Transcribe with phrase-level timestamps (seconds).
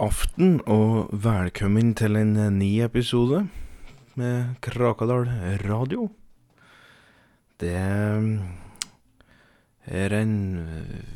[0.00, 3.42] Aften og velkommen til en ny episode
[4.16, 5.26] med Krakadal
[5.60, 6.06] radio.
[7.60, 7.74] Det
[9.84, 10.32] er en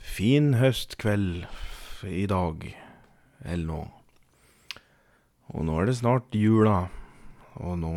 [0.05, 1.47] fin høstkveld
[2.05, 2.67] i dag,
[3.47, 3.79] eller nå.
[5.55, 6.91] Og nå er det snart jula.
[7.65, 7.95] Og nå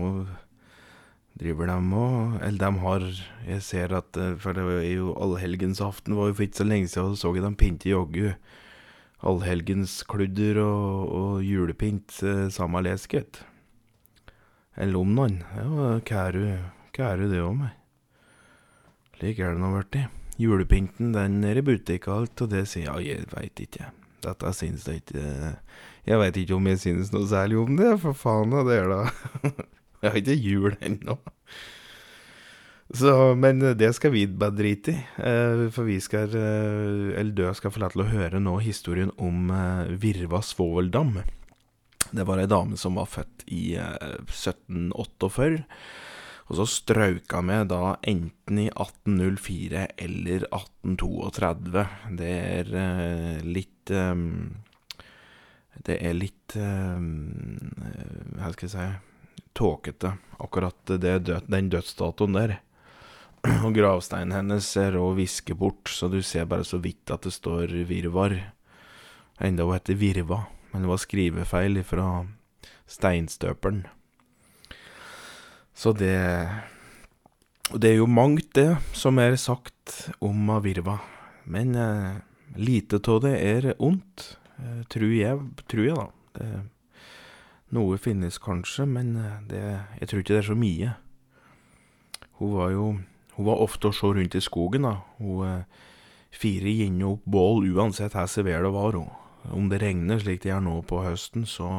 [1.36, 3.04] driver de og Eller de har
[3.50, 7.12] Jeg ser at For det er jo allhelgensaften var jo for ikke så lenge siden,
[7.12, 8.32] og så jeg de pynte joggu
[9.26, 13.42] allhelgenskludder og, og julepynt eh, samme lesket.
[14.78, 15.40] Eller om noen.
[15.58, 16.46] Ja, kæru,
[16.94, 17.74] kæru det òg, meg.
[19.18, 20.04] Slik er det nå blitt.
[20.38, 23.90] Julepynten den er i butikk og alt, og det sier jeg, jeg veit ikke.
[24.22, 25.24] Dette syns jeg ikke
[26.08, 29.02] Jeg veit ikke om jeg syns noe særlig om det, for faen det er da
[30.02, 31.18] Jeg har ikke jul ennå.
[32.90, 35.00] Så, men det skal vi bare drite i.
[35.18, 39.12] Eh, for vi skal eh, Eller du skal få lov til å høre nå historien
[39.20, 41.18] om eh, Virva svoveldam.
[42.08, 45.66] Det var ei dame som var født i 1748.
[46.48, 51.84] Og så strauka med da enten i 1804 eller 1832.
[52.16, 52.72] Det er
[53.44, 53.92] litt
[55.88, 58.88] Det er litt Hva skal jeg si
[59.58, 61.18] Tåkete, akkurat det,
[61.50, 62.56] den dødsdatoen der.
[63.66, 67.36] Og gravsteinen hennes er rå visket bort, så du ser bare så vidt at det
[67.36, 68.36] står Virvar.
[69.40, 72.08] Enda hun heter Virva, men det var skrivefeil fra
[72.90, 73.86] steinstøperen.
[75.78, 76.18] Så det
[77.70, 81.02] Og Det er jo mangt, det, som er sagt om Virva.
[81.44, 82.16] Men eh,
[82.56, 86.08] lite av det er ondt, eh, tror jeg, tror jeg da.
[86.38, 86.62] Det,
[87.76, 89.64] noe finnes kanskje, men eh, det,
[90.00, 90.94] jeg tror ikke det er så mye.
[92.40, 92.86] Hun var jo
[93.38, 94.96] hun var ofte å se rundt i skogen, da.
[95.22, 95.86] Hun eh,
[96.34, 98.98] firer gjerne opp bål uansett hvor sevær det var.
[98.98, 99.12] Hun.
[99.54, 101.70] Om det regner slik det gjør nå på høsten, så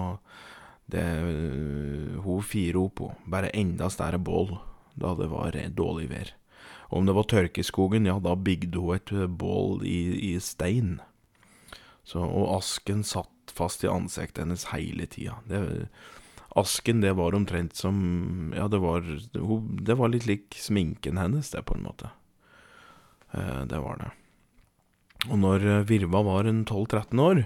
[0.89, 3.19] det uh, Hun firer opp hun.
[3.29, 4.55] bare enda større bål
[4.99, 6.31] da det var dårlig vær.
[6.89, 10.39] Og om det var tørke i skogen, ja, da bygde hun et bål i, i
[10.41, 11.01] stein.
[12.03, 15.37] Så, og asken satt fast i ansiktet hennes hele tida.
[15.47, 15.61] Det
[16.59, 21.63] Asken, det var omtrent som Ja, det var, det var litt lik sminken hennes, det,
[21.69, 22.11] på en måte.
[23.33, 24.11] Eh, det var det.
[25.29, 27.45] Og når eh, Virva var en 12-13 år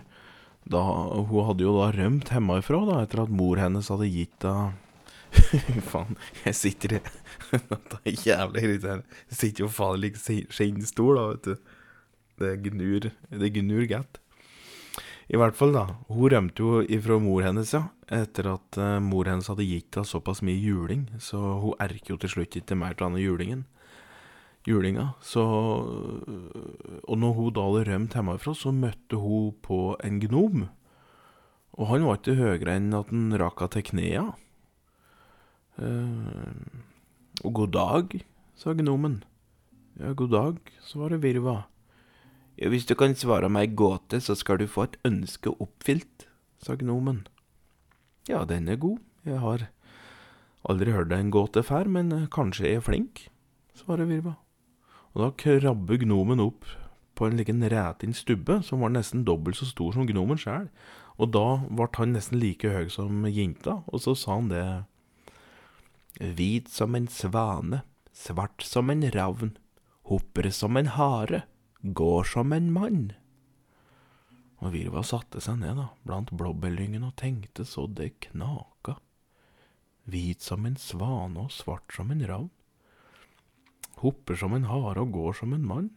[0.62, 0.80] da,
[1.26, 4.78] Hun hadde jo da rømt hjemmefra da, etter at mor hennes hadde gitt henne
[5.90, 7.02] Faen, jeg sitter i
[7.52, 9.20] Dette er jævlig irriterende.
[9.30, 11.78] Jeg sitter jo faen i skinnstol, da, vet du.
[12.42, 13.08] Det gnur,
[13.40, 14.21] det gnur godt.
[15.32, 15.86] I hvert fall, da.
[16.12, 17.86] Hun rømte jo ifra mor hennes, ja.
[18.12, 21.06] Etter at uh, mor hennes hadde gitt henne såpass mye juling.
[21.24, 23.64] Så hun erker jo til slutt ikke mer av denne julingen.
[24.68, 25.14] Julinga.
[25.24, 30.68] Så Og når hun da hadde rømt hjemmefra, så møtte hun på en gnom.
[31.80, 34.28] Og han var ikke høyere enn at han rakk henne til knea.
[35.80, 36.52] Uh,
[37.40, 38.18] og god dag,
[38.54, 39.22] sa gnomen.
[39.96, 41.62] Ja, god dag, svarer Virva.
[42.60, 46.26] Hvis du kan svare meg gåte, så skal du få et ønske oppfylt,
[46.60, 47.24] sa gnomen.
[48.28, 49.66] Ja, den er god, jeg har
[50.68, 53.24] aldri hørt en gåte før, men kanskje jeg er flink,
[53.74, 54.36] svarer Virva.
[55.12, 56.68] Og da krabber gnomen opp
[57.18, 60.68] på en liten rætin stubbe som var nesten dobbelt så stor som gnomen sjæl,
[61.20, 64.66] og da ble han nesten like høy som jenta, og så sa han det.
[66.20, 67.82] Hvit som en svane,
[68.12, 69.56] svart som en ravn,
[70.08, 71.44] hopper som en hare
[71.82, 73.12] går som en mann.
[74.62, 78.96] Og Virva satte seg ned da, blant blåbærlyngen og tenkte så det knaka.
[80.06, 82.50] Hvit som en svane og svart som en ravn.
[84.02, 85.90] Hopper som en hare og går som en mann.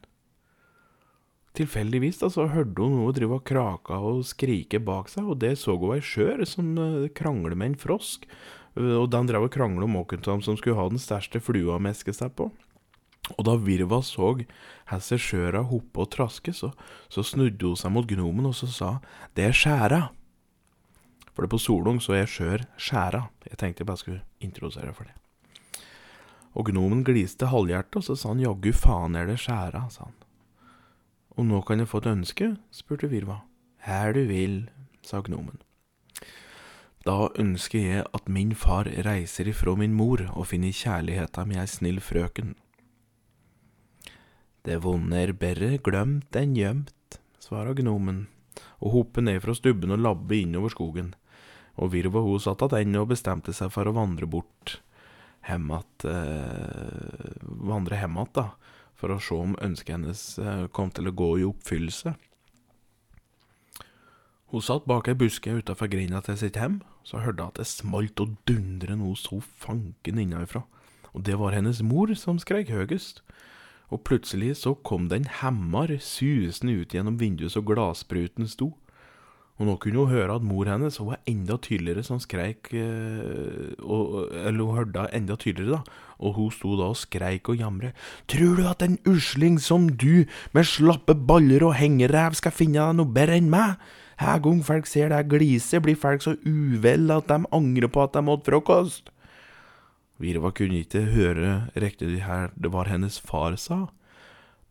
[1.55, 5.53] Tilfeldigvis da, så hørte hun noe drive og kraka og skrike bak seg, og det
[5.61, 8.25] så hun ei skjør som uh, krangler med en frosk,
[8.75, 11.81] uh, og den drev og krangla om hvem som skulle ha den største flua å
[11.81, 12.49] meske seg på.
[13.33, 14.35] Og da Virva så
[15.17, 16.71] skjøra hoppe og traske, så,
[17.09, 18.91] så, snudde hun seg mot gnomen og så sa
[19.33, 20.01] det er skjæra.
[21.33, 23.25] For det på Solung så er skjør skjæra.
[23.49, 25.17] Jeg tenkte jeg bare skulle introdusere for det.
[26.55, 30.15] Og gnomen gliste halvhjertet, og så sa han jaggu faen er det skjæra, sa han.
[31.35, 32.53] Og nå kan jeg få et ønske?
[32.71, 33.41] spurte Virva.
[33.83, 34.69] Her du vil,
[35.03, 35.59] sa gnomen.
[37.05, 41.67] Da ønsker jeg at min far reiser ifra min mor og finner kjærligheta med ei
[41.69, 42.55] snill frøken.
[44.65, 48.23] Det vonde er berre glemt enn gjemt, svara gnomen,
[48.81, 51.13] og hopper ned fra stubben og labber innover skogen.
[51.77, 54.79] Og Virva ho satt attende og bestemte seg for å vandre bort
[55.45, 55.81] hem eh,
[57.41, 58.49] Vandre att, da,
[58.95, 62.15] for å se om ønsket hennes eh, kom til å gå i oppfyllelse.
[64.49, 67.67] Hun satt bak ei buske utafor grinda til sitt hjem, så hørte hun at det
[67.69, 70.63] smalt og dundret noe så fanken innenfra,
[71.13, 73.21] og det var hennes mor som skreik høyest.
[73.93, 78.73] Og plutselig så kom det en hemmar susende ut gjennom vinduet så glasspruten sto.
[79.55, 83.71] Og nå kunne hun høre at mor hennes hun var enda tydeligere som skreik eh,
[83.79, 86.01] og, Eller hun hørte enda tydeligere, da.
[86.19, 87.93] Og hun sto da og skreik og jamre.
[88.27, 92.99] Tror du at en usling som du, med slappe baller og hengeræv, skal finne deg
[92.99, 93.79] noe bedre enn meg?
[94.19, 98.15] Hver gang folk ser deg glise, blir folk så uvel at de angrer på at
[98.15, 99.11] de åt frokost.
[100.21, 103.85] Virva kunne ikke høre riktig det her det var hennes far sa,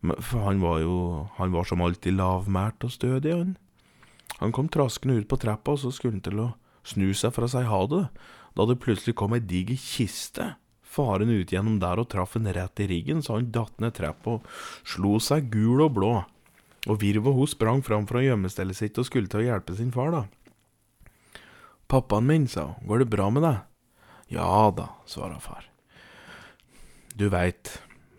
[0.01, 0.97] for han var jo,
[1.37, 3.55] han var som alltid lavmælt og stødig, han.
[4.41, 6.51] Han kom traskende ut på trappa, og så skulle han til å
[6.85, 8.03] snu seg for å si ha det,
[8.55, 10.53] da det plutselig kom ei diger kiste
[10.95, 14.37] farende ut gjennom der og traff han rett i riggen, så han datt ned trappa
[14.37, 14.49] og
[14.87, 16.13] slo seg gul og blå.
[16.85, 20.13] Og Virva hun sprang fram fra gjemmestellet sitt og skulle til å hjelpe sin far,
[20.13, 20.25] da.
[21.91, 23.63] Pappaen min, sa hun, går det bra med deg?
[24.31, 25.67] Ja da, svarer far.
[27.15, 27.69] Du veit,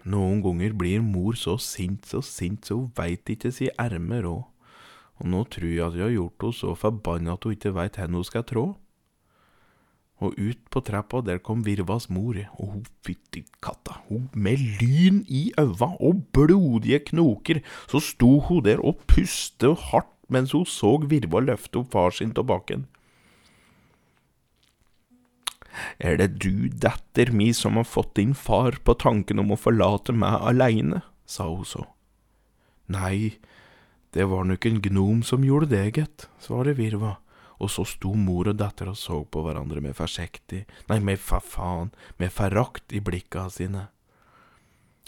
[0.07, 4.45] noen ganger blir mor så sint, så sint, så hun veit ikke si erme råd.
[5.17, 7.99] Og nå tror jeg at jeg har gjort henne så forbanna at hun ikke veit
[7.99, 8.67] hvor hun skal trå.
[10.25, 15.25] Og ut på trappa, der kom Virvas mor, og hun fytti katta, hun med lyn
[15.29, 17.61] i øva og blodige knoker,
[17.91, 22.33] så sto hun der og puste hardt mens hun så Virva løfte opp far sin
[22.33, 22.87] til bakken.
[25.99, 30.15] Er det du, datter mi, som har fått din far på tanken om å forlate
[30.17, 31.03] meg aleine?
[31.27, 31.85] sa hun så.
[32.87, 33.39] Nei,
[34.15, 37.17] det var nok en gnom som gjorde det, gitt, svarer Virva,
[37.59, 41.41] og så sto mor og datter og så på hverandre med forsiktig, nei, med fa
[41.43, 41.91] faen,
[42.21, 43.89] med forakt i blikka sine.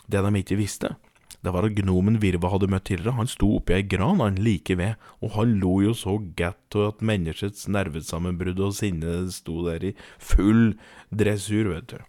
[0.08, 0.96] Det de ikke visste,
[1.44, 4.74] det var at gnomen Virva hadde møtt tidligere, han sto oppi ei gran han like
[4.78, 9.90] ved, og han lo jo så godt av at menneskets nervesammenbrudd og sinne sto der
[9.90, 10.74] i full
[11.14, 12.00] dressur, vet du.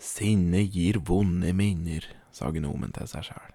[0.00, 3.54] Sinne gir vonde minner, sa gnomen til seg sjæl.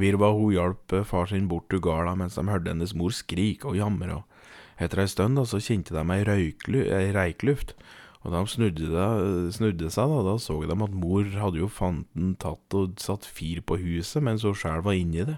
[0.00, 3.76] Virva hun hjalp far sin bort til garda mens de hørte hennes mor skrike og
[3.78, 6.54] jamre, og etter ei stund da, så kjente de ei,
[6.88, 7.76] ei reikluft,
[8.24, 9.06] og da de snudde, da,
[9.52, 13.60] snudde seg, da, da så de at mor hadde jo fanten tatt og satt fyr
[13.60, 15.36] på huset mens hun sjæl var inni det.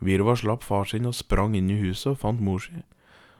[0.00, 2.80] Virva slapp far sin og sprang inn i huset og fant mor si.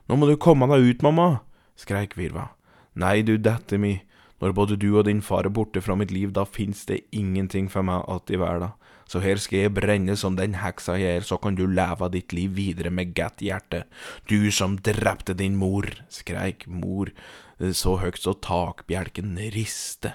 [0.07, 1.41] Nå må du komme deg ut, mamma,
[1.81, 2.51] skreik Virva.
[2.97, 3.97] Nei, du dette mi,
[4.41, 7.69] når både du og din far er borte fra mitt liv, da fins det ingenting
[7.69, 8.77] for meg att i verden,
[9.07, 12.33] så her skal jeg brenne som den heksa jeg er, så kan du leve ditt
[12.33, 13.85] liv videre med godt hjerte.
[14.27, 17.13] Du som drepte din mor, skreik mor
[17.57, 20.15] så høyt så takbjelken riste.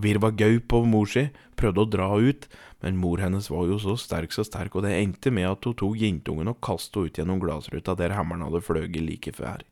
[0.00, 1.26] Virva gaup på mor si,
[1.60, 2.46] prøvde å dra ut,
[2.82, 5.76] men mor hennes var jo så sterk så sterk, og det endte med at hun
[5.76, 9.62] tok jentungen og kastet henne ut gjennom glassruta der hammeren hadde fløyet like før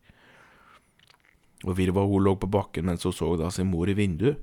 [1.65, 4.41] og Virva hun lå på bakken mens hun så da sin mor i vinduet,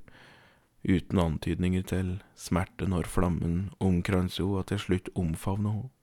[0.88, 5.94] uten antydninger til smerte når flammen omkranset henne og til slutt omfavnet henne.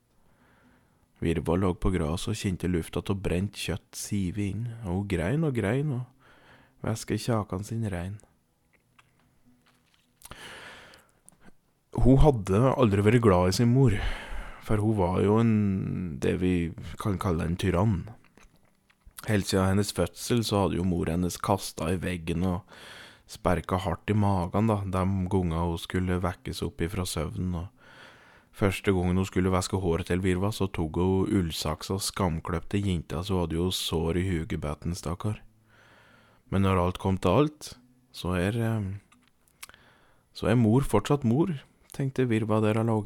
[1.23, 5.47] Virva lå på gresset og kjente lufta av brent kjøtt sive inn, og hun grein
[5.47, 6.03] og grein og
[6.85, 8.19] væsket kjakene sine rein.
[11.95, 13.95] Hun hadde aldri vært glad i sin mor,
[14.67, 15.55] for hun var jo en,
[16.21, 16.55] det vi
[17.01, 18.03] kan kalle en tyrann.
[19.29, 22.67] Helt siden hennes fødsel så hadde jo mor hennes kasta i veggen og
[23.31, 27.55] sperka hardt i magen da, de gangene hun skulle vekkes opp ifra søvnen.
[27.63, 27.71] og
[28.55, 33.23] Første gangen hun skulle væske håret til Virva, så tok hun ullsaks og skamkløpte jenta,
[33.25, 35.41] så hadde jo sår i hugebøtten, stakkar.
[36.55, 37.73] Men når alt kom til alt,
[38.15, 38.93] så er eh,
[40.35, 41.51] Så er mor fortsatt mor,
[41.95, 43.01] tenkte Virva der hun lå.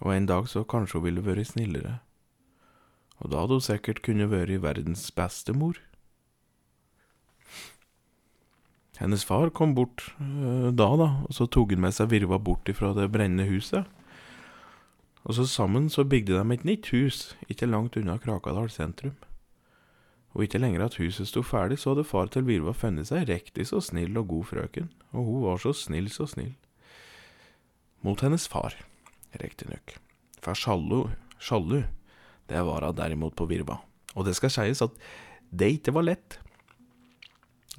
[0.00, 2.00] Og en dag så kanskje hun ville vært snillere
[3.22, 5.78] og da hadde hun sikkert kunnet vært verdens beste mor.
[8.98, 12.68] Hennes far kom bort øh, da, da, og så tok han med seg Virva bort
[12.70, 13.86] ifra det brennende huset.
[15.22, 19.14] Og så sammen så bygde de et nytt hus, ikke langt unna Krakadal sentrum.
[20.32, 23.68] Og ikke lenger at huset sto ferdig, så hadde far til Virva funnet seg riktig
[23.68, 26.54] så snill og god frøken, og hun var så snill, så snill.
[28.02, 28.74] Mot hennes far,
[29.42, 29.98] riktignok.
[30.42, 31.04] For sjalu,
[31.38, 31.82] sjalu
[32.50, 33.78] det var hun derimot på Virva.
[34.16, 34.96] Og det skal sies at
[35.52, 36.38] det ikke var lett.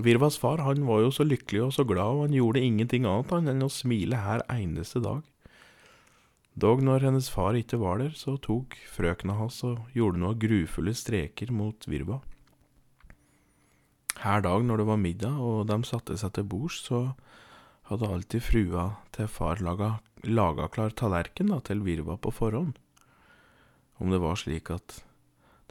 [0.01, 3.51] Virvas far han var jo så lykkelig og så glad, og han gjorde ingenting annet
[3.51, 5.21] enn å smile hver eneste dag.
[6.53, 10.93] Dog når hennes far ikke var der, så tok frøkna hans og gjorde noen grufulle
[10.97, 12.21] streker mot Virva.
[14.23, 16.99] Her dag når det var middag og de satte seg til bords, så
[17.89, 22.77] hadde alltid frua til far laga, laga klar tallerken da, til Virva på forhånd.
[23.99, 25.03] om det var slik at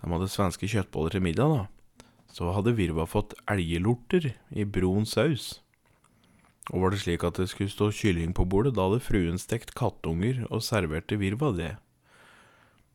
[0.01, 5.61] de hadde svenske kjøttboller til middag, da, så hadde Virva fått elgelorter i brun saus.
[6.73, 9.75] Og var det slik at det skulle stå kylling på bordet, da hadde fruen stekt
[9.75, 11.73] kattunger og serverte Virva det.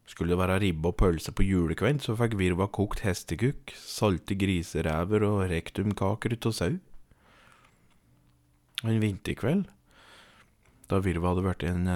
[0.07, 5.25] Skulle det være ribbe og pølse på julekveld, så fikk Virva kokt hestekukk, salte griseræver
[5.27, 6.77] og rektumkaker av sau.
[8.87, 9.65] En vinterkveld,
[10.87, 11.89] da Virva hadde vært en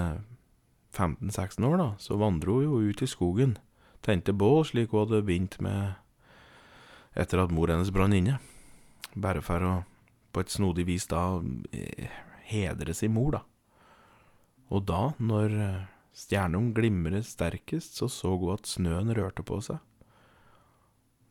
[0.92, 3.56] 15-16 år, da, så vandret hun jo ut i skogen,
[4.04, 5.96] tente bål slik hun hadde begynt med
[7.16, 8.36] etter at mor hennes brann inne,
[9.14, 9.72] bare for å
[10.32, 11.40] på et snodig vis da
[12.48, 13.42] hedre sin mor, da.
[14.72, 15.56] Og da, når
[16.16, 19.80] stjernene glimret sterkest, så så hun at snøen rørte på seg.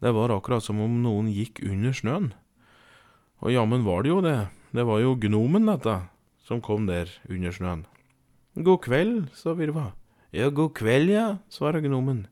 [0.02, 2.32] Det var akkurat som om noen gikk under snøen.
[3.42, 5.98] Og jammen var det jo det, det var jo gnomen, dette,
[6.46, 7.86] som kom der under snøen.
[8.58, 9.92] God kveld, sa Virva.
[10.34, 12.26] Ja, god kveld, ja, svarer gnomen.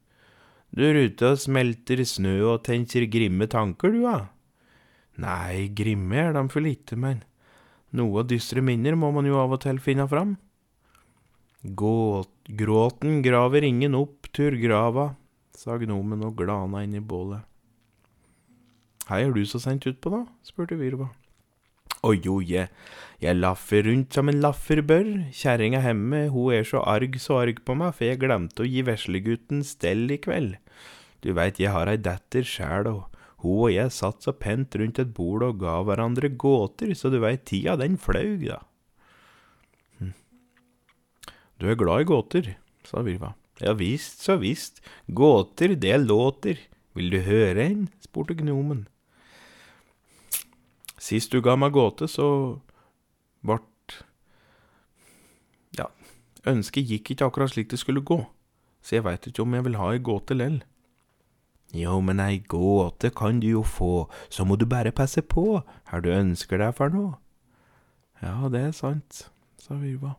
[0.72, 4.30] Du er ute og smelter snø og tenker grimme tanker, du, ja?
[5.20, 7.24] Nei, grimme er de for lite, men
[7.92, 10.38] noe dystre minner må man jo av og til finne fram.
[11.76, 15.14] Gåt, gråten graver ingen opp tur grava,
[15.54, 17.46] sa gnomen og glana inn i bålet.
[19.10, 20.24] Hei er du så sent utpå, da?
[20.46, 21.10] spurte Virva.
[22.06, 22.70] Å jo, jeg,
[23.20, 27.60] jeg laffer rundt som en laffer bør, kjerringa hemme, hun er så arg så arg
[27.66, 30.56] på meg, for jeg glemte å gi veslegutten stell i kveld.
[31.26, 35.02] Du veit, jeg har ei datter sjæl, og hun og jeg satt så pent rundt
[35.02, 38.62] et bord og ga hverandre gåter, så du veit, tida den flaug, da.
[41.60, 42.54] Du er glad i gåter,
[42.88, 43.34] sa Virva.
[43.60, 44.80] Ja visst, så visst,
[45.12, 46.60] gåter, det låter.
[46.96, 47.90] Vil du høre en?
[48.00, 48.88] spurte gnomen.
[51.00, 52.60] Sist du ga meg gåte, så
[53.44, 53.66] vart
[55.76, 55.90] Ja,
[56.48, 58.22] ønsket gikk ikke akkurat slik det skulle gå,
[58.82, 60.62] så jeg veit ikke om jeg vil ha ei gåte lell.
[61.76, 65.62] Jo, men ei gåte kan du jo få, så må du bare passe på
[65.92, 67.20] her du ønsker deg for noe.
[68.24, 69.28] Ja, det er sant,
[69.60, 70.16] sa Virva.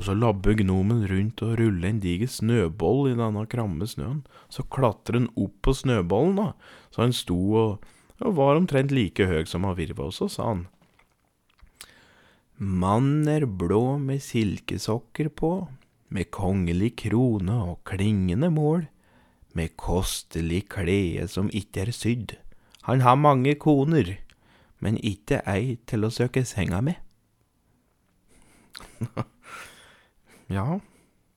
[0.00, 4.22] Og så labber gnomen rundt og ruller en diger snøboll i denne kramme snøen.
[4.48, 6.52] Så klatrer han opp på snøbollen, da,
[6.88, 7.90] så han sto og
[8.20, 10.66] og var omtrent like høy som Avirva, og så sa han.
[12.60, 15.52] Mann er blå med silkesokker på,
[16.12, 18.84] med kongelig krone og klingende mål,
[19.56, 22.36] med kostelig klede som ikke er sydd.
[22.84, 24.18] Han har mange koner,
[24.80, 27.00] men ikke ei til å søke senga med.
[30.50, 30.80] ja,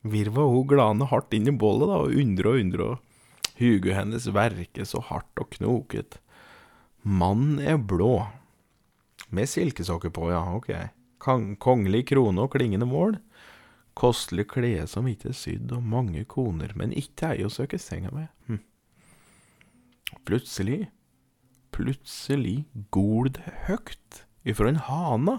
[0.04, 4.26] Virva hun glane hardt inn i bålet da, og undre og undre, og huget hennes
[4.36, 6.18] verker så hardt og knoket.
[7.04, 8.26] Mannen er blå.
[9.32, 10.74] Med silkesokker på, ja, ok.
[11.24, 13.16] Kong kongelig krone og klingende mål.
[13.96, 18.12] Kostelig klede som ikke er sydd, og mange koner, men ikke ei å søke senga
[18.12, 18.28] med.
[18.50, 18.60] Hm.
[20.28, 20.90] Plutselig,
[21.72, 25.38] plutselig gol det høgt ifra en hana,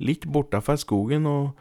[0.00, 1.52] litt bortafor skogen, og,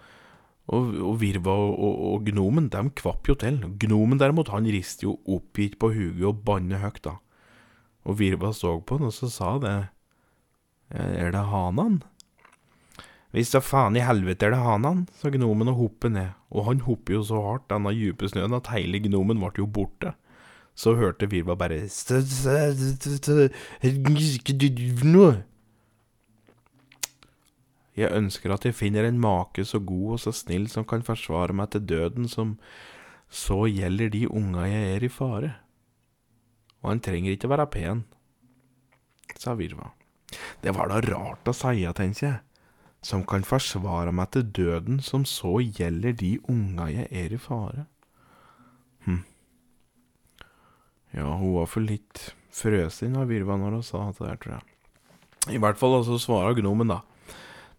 [0.70, 3.58] og, og Virva og, og, og, gnomen, de kvapp jo til.
[3.82, 7.18] Gnomen derimot, han riste jo oppgitt på huget og banne høgt, da.
[8.06, 9.76] Og Virva så på han, og så sa det
[10.90, 12.00] Er det hanan?
[13.34, 16.82] Hvis da faen i helvete er det hanan, sa gnomen og hoppet ned, og han
[16.86, 20.16] hopper jo så hardt, denne dype snøen, at hele gnomen ble jo borte.
[20.80, 21.84] Så hørte Virva bare
[27.98, 31.56] Jeg ønsker at jeg finner en make så god og så snill som kan forsvare
[31.56, 32.58] meg til døden, som
[33.30, 35.56] så gjelder de unga jeg er i fare
[36.80, 38.04] og han trenger ikke være pen,
[39.36, 39.92] sa Virva.
[40.64, 42.40] Det var da rart å si, tenker jeg,
[43.04, 47.86] som kan forsvare meg til døden, som så gjelder de unga jeg er i fare.
[49.08, 49.24] Hm.
[51.16, 54.76] Ja, hun var for litt frøsen av Virva når hun sa det der, tror jeg.
[55.56, 57.02] I hvert fall, så svarer gnomen, da.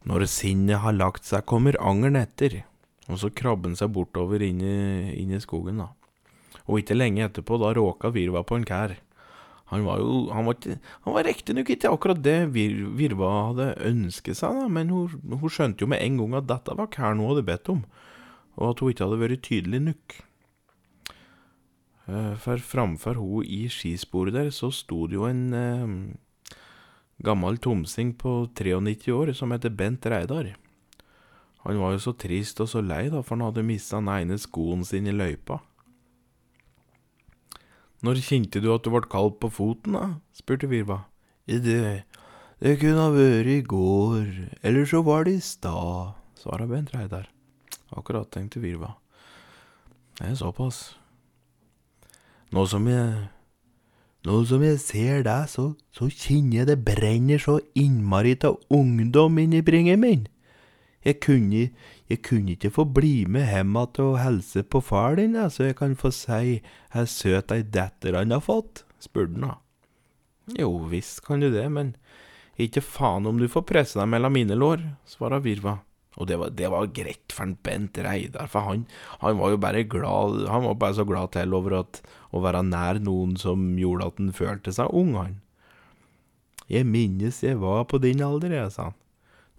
[0.08, 2.62] Når sinnet har lagt seg, kommer angeren etter.
[3.10, 4.76] Og så krabber han seg bortover inn i,
[5.20, 5.90] inn i skogen, da.
[6.70, 8.96] Og ikke lenge etterpå, da råka Virva på en kær.
[9.70, 10.56] Han var jo Han var,
[11.04, 15.52] han var riktignok ikke akkurat det Vir, Virva hadde ønsket seg, da, men hun, hun,
[15.52, 17.84] skjønte jo med en gang at dette var kæren hun hadde bedt om,
[18.58, 20.16] og at hun ikke hadde vært tydelig nok.
[22.10, 25.94] Eh, for framfor hun i skisporet der, så sto det jo en eh,
[27.24, 30.54] gammel tomsing på 93 år som heter Bent Reidar.
[31.64, 34.38] Han var jo så trist og så lei, da, for han hadde mista den ene
[34.40, 35.60] skoen sin i løypa.
[38.00, 40.06] Når kjente du at du ble kald på foten, da?
[40.32, 41.02] spurte Virva.
[41.44, 42.06] Det,
[42.62, 44.30] det kunne ha vært i går,
[44.64, 47.28] eller så var det i stad, svara Bent Reidar.
[47.92, 48.94] Akkurat, tenkte Virva.
[50.16, 50.94] Det er såpass.
[52.54, 53.28] Nå som jeg
[54.28, 59.40] Nå som jeg ser deg, så, så kjenner jeg det brenner så innmari av ungdom
[59.40, 60.26] inni bringen min.
[61.00, 61.70] Jeg kunne,
[62.12, 65.78] jeg kunne ikke få bli med hjem igjen og hilse på far din, så jeg
[65.78, 66.60] kan få si
[66.92, 69.56] hvor søt ei datter han har fått, spurte han.
[70.58, 71.94] Jo visst kan du det, men
[72.60, 75.78] ikke faen om du får presse deg mellom mine lår, svarer Virva.
[76.20, 78.84] Og det var, det var greit for en Bent Reidar, for han,
[79.22, 82.60] han, var jo bare glad Han var bare så glad til over at, å være
[82.66, 85.38] nær noen som gjorde at han følte seg ung, han.
[86.70, 88.98] Jeg minnes jeg var på din alder, jeg, sa han.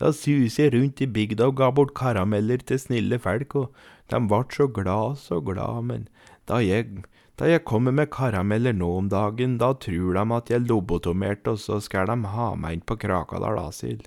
[0.02, 4.22] Da suste jeg rundt i bygda og ga bort karameller til snille folk, og de
[4.30, 6.08] ble så glad, så glad, men
[6.50, 7.04] da jeg,
[7.38, 11.62] da jeg kommer med karameller nå om dagen, da tror de at jeg lobotomerte, og
[11.62, 14.02] så skal de ha meg inn på Krakadal asyl.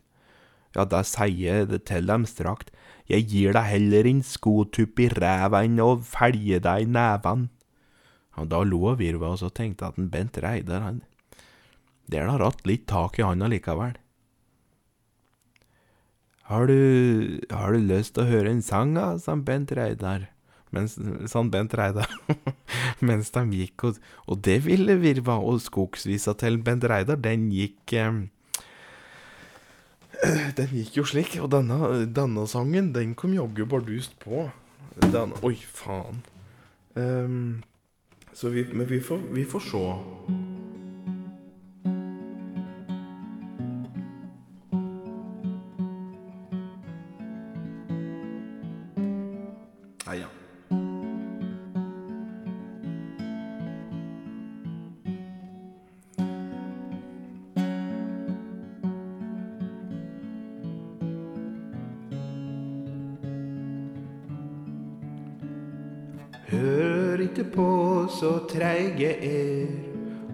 [0.74, 2.72] Ja, da sier jeg til dem strakt,
[3.10, 7.48] jeg gir deg heller en skotupp i ræva enn å felge deg i neven.
[8.40, 11.02] Og da lo Virva, og tenkte at en Bent Reidar, han
[12.10, 13.94] Det har da ratt litt tak i han allikevel.
[16.44, 20.28] Har du, har du lyst til å høre en sang, da, sa Bent Reidar.
[20.74, 20.98] Mens,
[21.30, 22.10] sånn Bent Reidar.
[23.08, 27.94] Mens de gikk, og, og det ville Virva, og skogsvisa til Bent Reidar, den gikk
[27.96, 28.24] eh,
[30.58, 34.48] Den gikk jo slik, og denne, denne sangen, den kom jaggu bardust på.
[35.02, 36.22] Denne, oi, faen.
[36.94, 37.62] Um,
[38.34, 39.82] så vi, men vi får, vi får se.
[66.48, 69.66] Hør ikke på så treige er,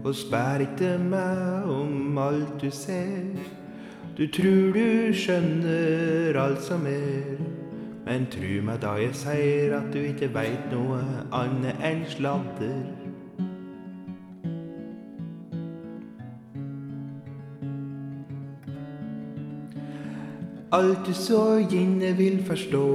[0.04, 3.38] og spær ikke meg om alt du ser.
[4.18, 7.38] Du trur du skjønner alt som er,
[8.08, 10.98] men tru meg da jeg sier at du ikke veit noe
[11.30, 12.82] annet enn sladder.
[20.74, 22.86] Alt du så gjerne vil forstå,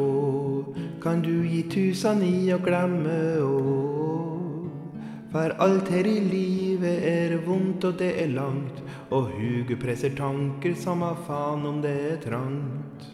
[1.06, 4.64] kan du gi tusen i å glemme òg.
[5.30, 8.80] For alt her i livet er vondt og det er langt,
[9.14, 13.06] og huget presser tanker samme faen om det er trangt.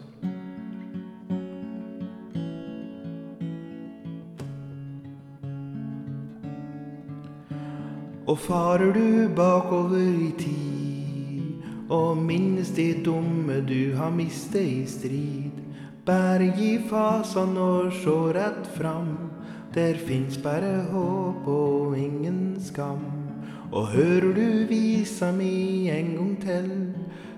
[8.24, 15.51] Og farer du bakover i tid og minnes de dumme du har mistet i strid,
[16.06, 19.30] bare gi fasan og sjå rett fram.
[19.72, 23.04] Der fins bare håp og ingen skam.
[23.72, 26.72] Og hører du visa mi en gang til,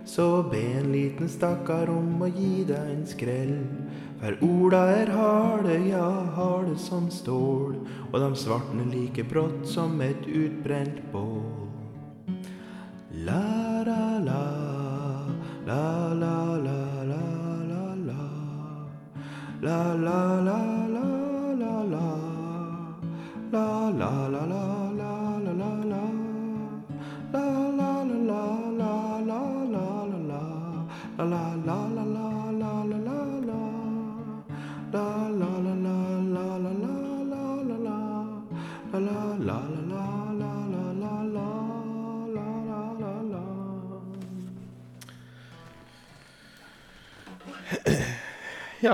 [0.04, 3.54] så be en liten stakkar om å gi deg en skrell.
[4.18, 7.76] For orda er harde, ja, harde som stål,
[8.10, 11.68] og de svartner like brått som et utbrent bål.
[13.22, 13.53] La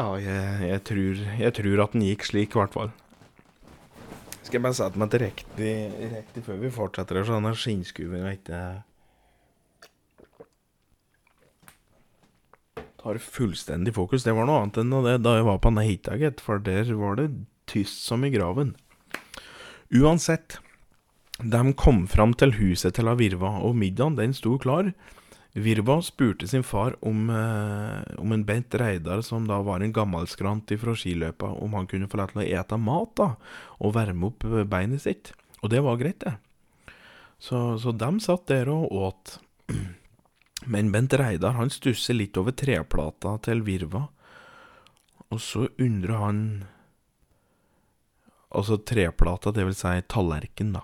[0.01, 2.93] Ja, jeg, jeg, tror, jeg tror at den gikk slik, i hvert fall.
[4.41, 8.61] Skal jeg bare sette meg til riktig, før vi fortsetter, så denne skinnskuvingen ikke
[13.01, 14.25] tar fullstendig fokus.
[14.25, 15.75] Det var noe annet enn det da jeg var på
[16.23, 17.29] gitt, for der var det
[17.69, 18.75] tyst som i graven.
[19.93, 20.61] Uansett,
[21.41, 24.95] de kom fram til huset til Avirva, og middagen den sto klar.
[25.53, 30.71] Virva spurte sin far om, eh, om en Bent Reidar, som da var en gammelskrant
[30.79, 33.35] fra skiløypa, om han kunne få lov til å ete mat da,
[33.81, 35.33] og varme opp beinet sitt.
[35.63, 36.37] Og det var greit, det.
[37.41, 39.39] Så, så de satt der og åt.
[40.71, 44.07] Men Bent Reidar han stusser litt over treplata til Virva,
[45.31, 46.45] og så undrer han
[48.51, 50.81] Altså treplata, det vil si tallerken, da.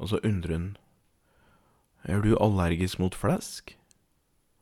[0.00, 0.68] Og så undrer han
[2.06, 3.74] Er du allergisk mot flesk?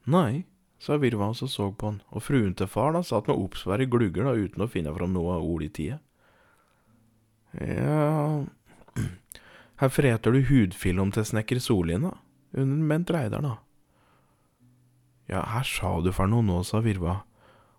[0.09, 0.45] Nei,
[0.81, 4.29] sa Virva og så på han, og fruen til far da satt med oppsvære glugger
[4.29, 6.01] da uten å finne fram noe ord i tide.
[7.61, 8.45] Ja
[9.81, 12.17] Her eter du hudfilm til snekker Sollien, da?
[12.55, 13.55] Under Bent Reidar, da.
[15.27, 17.23] Ja, her sa du for noe nå, sa Virva,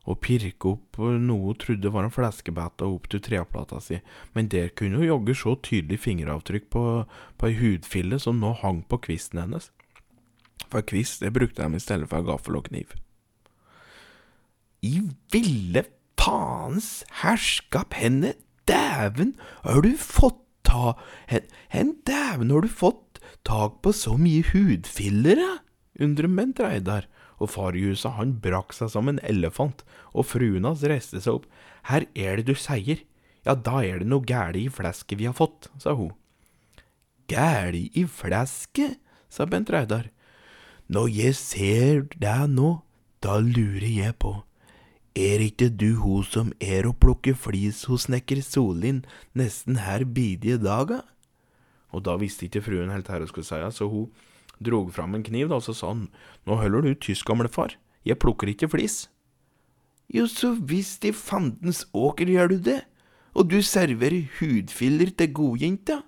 [0.06, 4.00] og pirke opp noe hun trodde var en fleskebete opp til treplata si,
[4.38, 6.84] men der kunne hun jaggu så tydelig fingeravtrykk på,
[7.38, 9.72] på ei hudfille som nå hang på kvisten hennes.
[10.70, 12.94] For kvist, det brukte de i stedet for gaffel og kniv.
[14.86, 15.02] I
[15.34, 15.86] ville
[16.26, 18.34] faens herskap, henne
[18.70, 20.96] dæven har du fått ta
[21.30, 25.52] hen, hen dæven har du fått tak på så mye hudfiller, da?
[26.02, 27.06] undrer Bent Reidar,
[27.40, 31.50] og farhuset han brakk seg som en elefant, og fruen hans reiste seg opp.
[31.90, 33.04] Her er det du sier,
[33.46, 36.14] ja, da er det noe gæli i flesket vi har fått, sa hun.
[37.30, 40.10] Gæli i flesket, sa Bent Reidar.
[40.88, 42.80] Når jeg ser deg nå,
[43.26, 44.38] da lurer jeg på,
[45.16, 50.60] er ikke du hun som er å plukke flis hos snekker Sollien nesten her bidige
[50.62, 51.02] daga?
[51.96, 54.10] Og da visste ikke fruen helt hva hun skulle si, så hun
[54.64, 56.08] drog fram en kniv da, og så sa han,
[56.48, 59.06] nå holder du tysk, gamlefar, jeg plukker ikke flis.
[60.14, 62.82] Jo, så visst i fandens åker gjør du det,
[63.36, 66.04] og du serverer hudfiller til godjenta.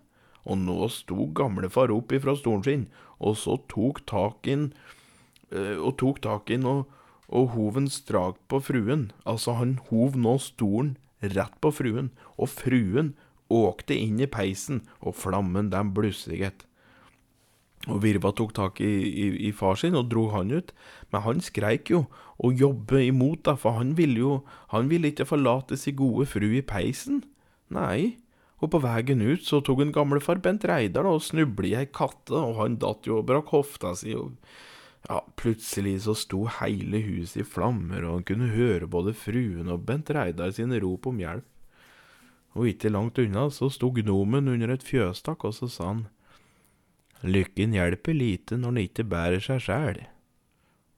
[0.48, 2.86] Og nå sto gamlefar opp ifra stolen sin,
[3.20, 4.70] og så tok tak inn,
[5.52, 6.86] og tok tak inn og
[7.28, 9.12] og hoven strak på fruen.
[9.26, 13.14] Altså, han hov nå stolen rett på fruen, og fruen
[13.52, 16.64] åkte inn i peisen, og flammen den blusset.
[17.88, 20.74] Og Virva tok tak i, i, i, far sin og dro han ut,
[21.14, 22.06] men han skreik jo
[22.38, 24.34] og jobbe imot, da, for han ville jo
[24.74, 27.24] han ville ikke forlate sin gode fru i peisen.
[27.74, 28.18] Nei,
[28.60, 32.36] og på veien ut så tok en gamlefar Bent Reidar og snublet i ei katte,
[32.36, 34.16] og han datt jo og brakk hofta si.
[34.18, 34.36] og
[35.08, 39.86] ja, plutselig så sto hele huset i flammer, og han kunne høre både fruen og
[39.88, 41.48] Bent Reidar sine rop om hjelp.
[42.58, 46.08] Og ikke langt unna så sto gnomen under et fjøstakk, og så sa han,
[47.26, 50.04] Lykken hjelper lite når den ikke bærer seg sjæl.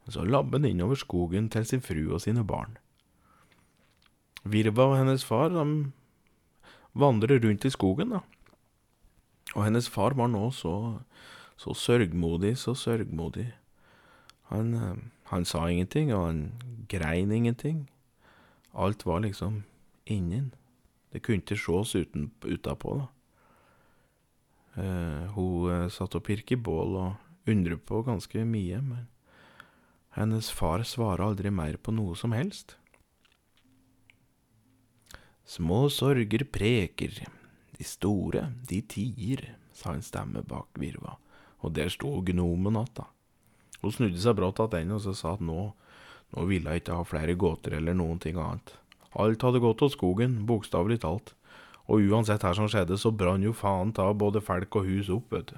[0.10, 2.78] Så labber han innover skogen til sin fru og sine barn.
[4.44, 5.66] Virva og hennes far de
[6.98, 8.24] vandrer rundt i skogen, da.
[9.56, 10.74] Og hennes far var nå så,
[11.58, 13.48] så sørgmodig, så sørgmodig.
[14.50, 14.98] Han, eh,
[15.32, 16.42] han, sa ingenting, og han
[16.90, 17.90] grein ingenting.
[18.74, 19.64] Alt var liksom
[20.06, 20.54] innen.
[21.14, 23.08] Det kunne ikke ses uten, utapå, da.
[24.80, 29.08] Uh, hun uh, satt og pirket bål og undret på ganske mye, men
[30.16, 32.78] hennes far svarer aldri mer på noe som helst.
[35.50, 37.24] Små sorger preker,
[37.76, 41.16] de store, de tier, sa en stemme bak virva,
[41.64, 43.08] og der sto gnomen att, da.
[43.82, 45.72] Hun snudde seg brått tilbake og så sa at nå,
[46.36, 48.76] nå ville hun ikke ha flere gåter eller noen ting annet.
[49.16, 51.34] Alt hadde gått til skogen, bokstavelig talt,
[51.90, 55.34] og uansett hva som skjedde, så brann jo faen ta både folk og hus opp,
[55.34, 55.58] vet du.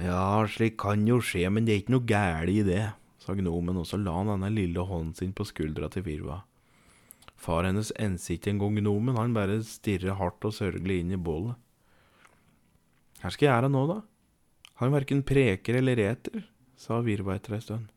[0.00, 2.84] Ja, slik kan jo skje, men det er ikke noe galt i det,
[3.20, 6.42] sa gnomen, og så la han denne lille hånden sin på skuldra til Virva.
[7.38, 11.58] Far hennes enste ikke engang gnomen, han bare stirrer hardt og sørgelig inn i bålet.
[13.18, 13.98] Hva skal jeg gjøre nå, da?
[14.78, 16.46] Han verken preker eller eter,
[16.78, 17.90] sa Virva etter ei stund.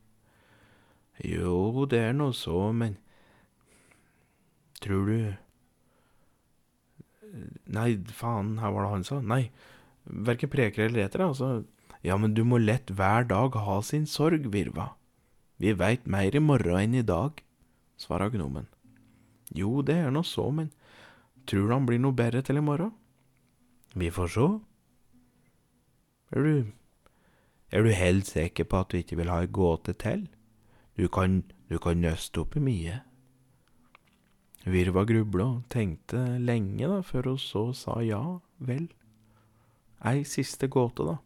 [1.22, 2.98] Jo, det er nå så, men
[4.82, 5.18] Tror du
[7.72, 9.20] Nei, faen, her var det han sa.
[9.24, 9.42] Nei,
[10.04, 11.64] verken preker eller eter, altså.
[12.04, 14.92] Ja, men du må lett hver dag ha sin sorg, Virva.
[15.62, 17.38] Vi veit mer i morgen enn i dag,
[18.00, 18.66] svarer gnomen.
[19.54, 20.72] Jo, det er nå så, men
[21.46, 22.92] tror du han blir noe bedre til i morgen?
[23.94, 24.46] Vi får sjå.
[26.32, 26.54] Er du
[27.72, 30.26] er du helt sikker på at du ikke vil ha ei gåte til?
[30.98, 31.40] Du kan,
[31.70, 32.98] du kan nøste opp i mye.
[34.62, 38.20] Virva grubla og tenkte lenge da, før hun så sa ja
[38.62, 38.86] vel.
[40.06, 41.16] Ei siste gåte, da.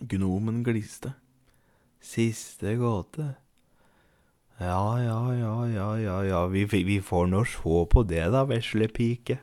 [0.00, 1.14] Gnomen gliste.
[2.00, 3.30] Siste gåte.
[4.60, 8.88] Ja, ja, ja, ja, ja, ja, vi, vi får nå se på det da, vesle
[8.88, 9.38] pike.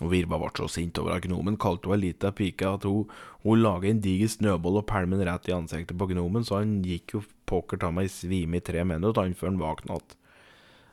[0.00, 3.08] Og Virva ble så sint over at gnomen kalte henne ei lita pike at hun,
[3.44, 6.78] hun laga en diger snøball og pælma den rett i ansiktet på gnomen, så han
[6.84, 10.16] gikk jo pokker ta meg i svime i tre minutter han før han våkna igjen.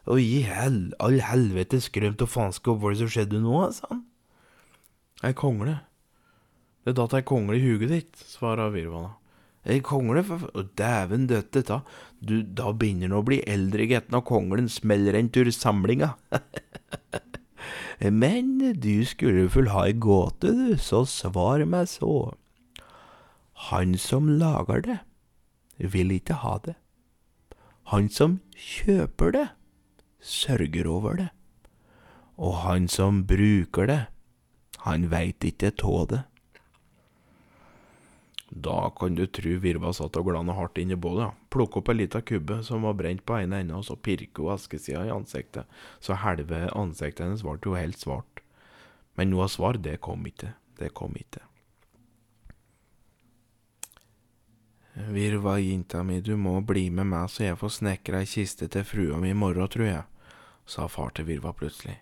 [0.07, 4.03] Og gi hel, all helvetes skrømt og faenskap, hva det som skjedde nå, sa han.
[5.25, 5.79] Ei kongle.
[6.87, 9.17] Det datt ei kongle i huget ditt, svarer Virvana.
[9.67, 11.81] Ei kongle, for dæven døtte ta,
[12.23, 16.13] du, da begynner han å bli eldre gitt, og konglen smeller en tur samlinga.
[18.21, 22.37] Men du skulle vel ha ei gåte, du, så svar meg så.
[23.67, 24.99] Han som lager det,
[25.81, 26.77] vil ikke ha det.
[27.91, 29.47] Han som kjøper det,
[30.21, 31.29] sørger over det.
[32.37, 34.05] Og han som bruker det,
[34.85, 36.21] Han veit ikke tå det.
[38.47, 41.25] Da kan du tru Virva satt og glana hardt inn i bålet.
[41.25, 41.47] Ja.
[41.51, 44.53] Plukka opp ei lita kubbe som var brent på ene enden, og så pirka hun
[44.53, 45.67] askesida i ansiktet,
[45.99, 48.43] så halve ansiktet hennes ble jo helt svart.
[49.17, 50.53] Men noe svar, det kom ikke.
[50.79, 51.43] Det kom ikke.
[54.97, 58.85] Virva, jinta mi, du må bli med meg så jeg får snekra ei kiste til
[58.87, 60.03] frua mi i morgen, tror jeg,
[60.65, 61.99] sa far til Virva plutselig.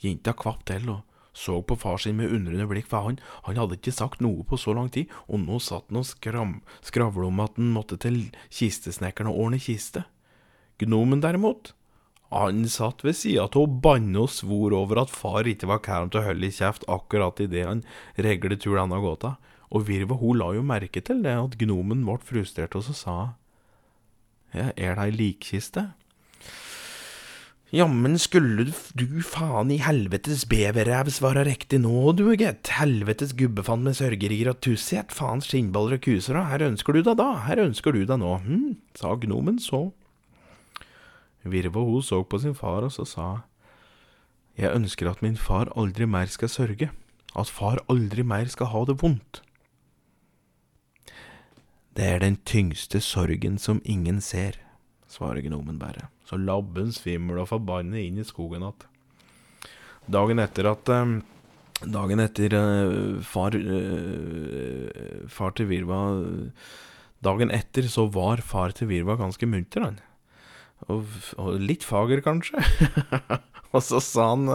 [0.00, 1.02] Jenta kvapp til og
[1.36, 4.58] så på far sin med undrende blikk, for han, han hadde ikke sagt noe på
[4.58, 8.22] så lang tid, og nå satt han og skram, skravla om at han måtte til
[8.48, 10.06] kistesnekkeren og ordne kiste.
[10.80, 11.74] Gnomen derimot,
[12.30, 16.10] han satt ved sida av og banne og svor over at far ikke var kæren
[16.10, 17.84] til å holde i kjeft akkurat idet han
[18.16, 19.32] reglet hadde gått gåta,
[19.70, 23.16] og Virva hun la jo merke til det at gnomen ble frustrert, og så sa
[24.50, 25.90] ja, er det ei likkiste?
[27.70, 28.64] Jammen skulle
[28.98, 32.66] du faen i helvetes beverræv svare riktig nå, du, gitt.
[32.80, 36.40] Helvetes gubbefann med sørgerier og tussighet, faens skinnballer og kuser.
[36.50, 39.84] Her ønsker du deg da, her ønsker du deg nå, hm, sa gnomen så.
[41.46, 43.28] Virva hun så på sin far, og så sa
[44.58, 46.90] Jeg ønsker at min far aldri mer skal sørge,
[47.38, 49.44] at far aldri mer skal ha det vondt.
[51.96, 54.56] Det er den tyngste sorgen som ingen ser,
[55.10, 58.86] svarer gnomen bare så labben svimmel og forbannet inn i skogen att.
[60.06, 61.20] Dagen etter at um,
[61.80, 65.98] Dagen etter uh, far uh, Far til Virva
[67.24, 69.98] Dagen etter så var far til Virva ganske munter, han.
[70.88, 71.04] Og,
[71.36, 72.62] og litt fager, kanskje.
[73.74, 74.46] og så sa han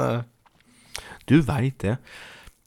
[1.29, 1.99] Du veit det,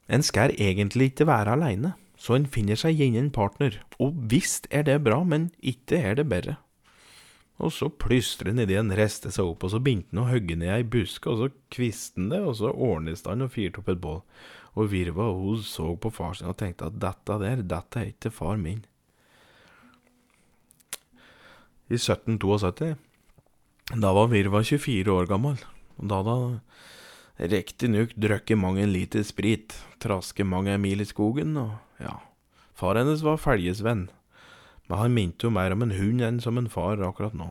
[0.07, 3.79] en skal egentlig ikke være aleine, så en finner seg gjerne en partner.
[4.03, 6.59] Og visst er det bra, men ikke er det bedre.
[7.59, 10.71] Og så plystret idet han reste seg opp, og så begynte han å hogge ned
[10.71, 14.03] ei busk, og så kviste han det, og så ordnet han og fyrte opp et
[14.03, 14.21] bål.
[14.79, 18.35] Og Virva hun så på far sin og tenkte at dette der, dette er ikke
[18.35, 18.85] far min.
[21.89, 22.93] I 1772,
[23.97, 25.59] da var Virva 24 år gammel,
[25.99, 26.59] og da hadde han
[27.39, 32.19] riktignok drukket mange liter sprit, trasket mange mil i skogen, og ja,
[32.79, 34.09] far hennes var felgesvenn
[34.89, 37.51] men han minte jo mer om en hund enn som en far akkurat nå.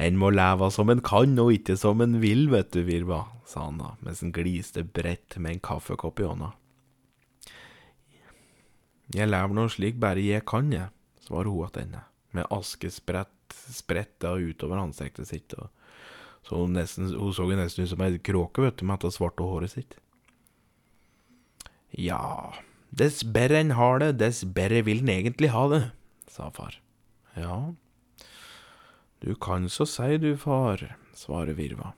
[0.00, 3.66] En må leve som en kan, og ikke som en vil, vet du, Virva, sa
[3.66, 6.54] han da, mens han gliste bredt med en kaffekopp i hånda.
[9.12, 10.88] Jeg lever nå slik bare jeg kan, jeg,
[11.20, 12.00] svarer hun attende,
[12.32, 15.68] med askesprett spretta utover ansiktet sitt, og
[16.46, 19.46] så hun, nesten, hun så nesten ut som ei kråke, vet du, med dette svarte
[19.46, 19.96] håret sitt.
[21.92, 22.52] Ja,
[22.92, 25.80] Dess bedre en har det, dess bedre vil en egentlig ha det,
[26.28, 26.74] sa far.
[27.32, 27.72] Ja,
[29.24, 30.82] du kan så si du, far,
[31.16, 31.94] svarer Virva.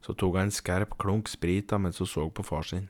[0.00, 2.88] Så tok han en skerp klunk sprit da mens hun så på far sin.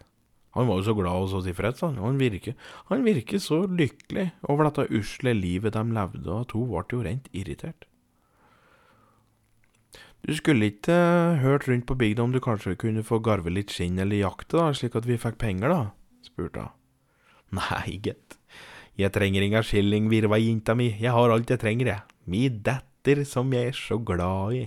[0.55, 2.55] Han var jo så glad og så tilfreds, han, han virker,
[2.93, 7.27] han virker så lykkelig over dette usle livet de levde, at hun ble jo rent
[7.35, 7.89] irritert.
[10.23, 10.95] Du skulle ikke
[11.43, 14.69] hørt rundt på bygda om du kanskje kunne få garve litt skinn eller jakte, da,
[14.71, 15.81] slik at vi fikk penger, da?
[16.23, 16.79] spurte hun.
[17.59, 18.39] Nei, gitt.
[18.97, 22.17] Jeg trenger inga skilling, virva jenta mi, jeg har alt jeg trenger, jeg.
[22.31, 24.63] Mi datter som jeg er så glad i.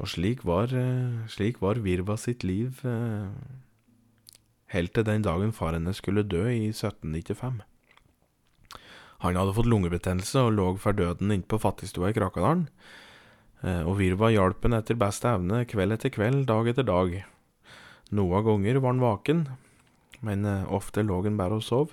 [0.00, 3.28] Og slik var, eh, slik var Virva sitt liv eh,
[4.72, 7.60] helt til den dagen far hennes skulle dø i 1795.
[9.20, 12.66] Han hadde fått lungebetennelse og lå for døden inne på fattigstua i Krakadalen.
[13.60, 17.18] Eh, og Virva hjalp han etter beste evne kveld etter kveld, dag etter dag.
[18.16, 19.42] Noen ganger var han vaken,
[20.24, 21.92] men eh, ofte lå han bare og sov.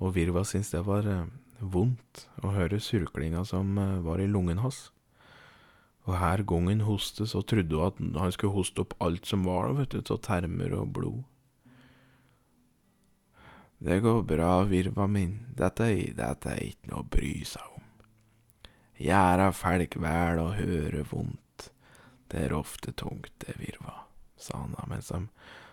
[0.00, 1.28] Og Virva syntes det var eh,
[1.60, 4.90] vondt å høre surklinga som var i lungen hans.
[6.08, 9.72] Og her gangen hoste, så trodde hun at han skulle hoste opp alt som var
[9.76, 11.20] vet du, av termer og blod.
[13.80, 17.86] Det går bra, Virva min, dette, dette er ikke noe å bry seg om.
[19.00, 21.70] Gjerda folk vel og høre vondt,
[22.28, 24.02] det er ofte tungt, det, Virva,
[24.36, 25.30] sa han da mens han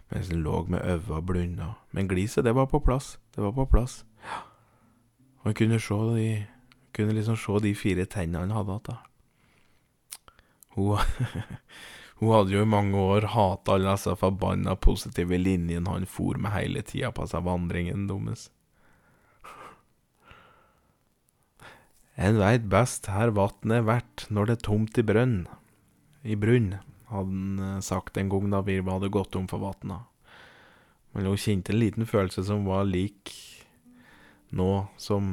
[0.09, 1.73] mens han lå med øva blunda.
[1.91, 3.17] Men gliset, det var på plass.
[3.35, 4.05] Det var på plass.
[4.23, 4.43] Ja.
[5.43, 6.45] Han kunne se de
[6.97, 9.03] Kunne liksom se de fire tennene han hadde igjen.
[10.73, 10.97] Hun,
[12.19, 16.55] hun hadde jo i mange år hata alle disse forbanna positive linjene han for med
[16.55, 18.47] hele tida på seg vandringen dummes.
[22.17, 25.43] En veit best her vatnet er verdt når det er tomt i brønn.
[26.25, 26.71] I brunn
[27.11, 30.01] hadde han eh, sagt en gang da Virva hadde gått om for vatna.
[31.13, 33.35] Men hun kjente en liten følelse som var lik
[34.49, 35.29] nå som,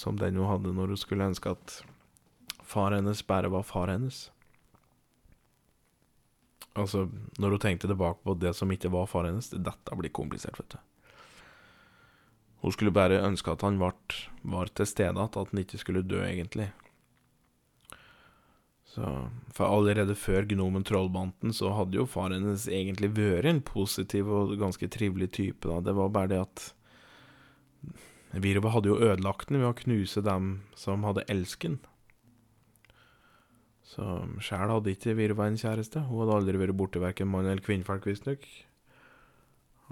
[0.00, 1.78] som den hun hadde når hun skulle ønske at
[2.64, 4.28] far hennes bare var far hennes.
[6.74, 7.06] Altså,
[7.38, 10.74] når hun tenkte tilbake på det som ikke var far hennes Dette blir komplisert, vet
[10.74, 11.12] du.
[12.64, 13.94] Hun skulle bare ønske at han var,
[14.42, 16.70] var til stede at han ikke skulle dø, egentlig.
[18.94, 19.04] Så,
[19.52, 24.54] for allerede før Gnomen Trollbanten så hadde jo far hennes egentlig vært en positiv og
[24.60, 25.66] ganske trivelig type.
[25.66, 25.80] da.
[25.82, 26.66] Det var bare det at
[28.34, 31.78] Virva hadde jo ødelagt den ved å knuse dem som hadde elsken.
[33.94, 34.04] Så
[34.42, 36.00] sjæl hadde ikke Virva en kjæreste.
[36.08, 38.42] Hun hadde aldri vært borte verken mann eller kvinnfolk, visstnok.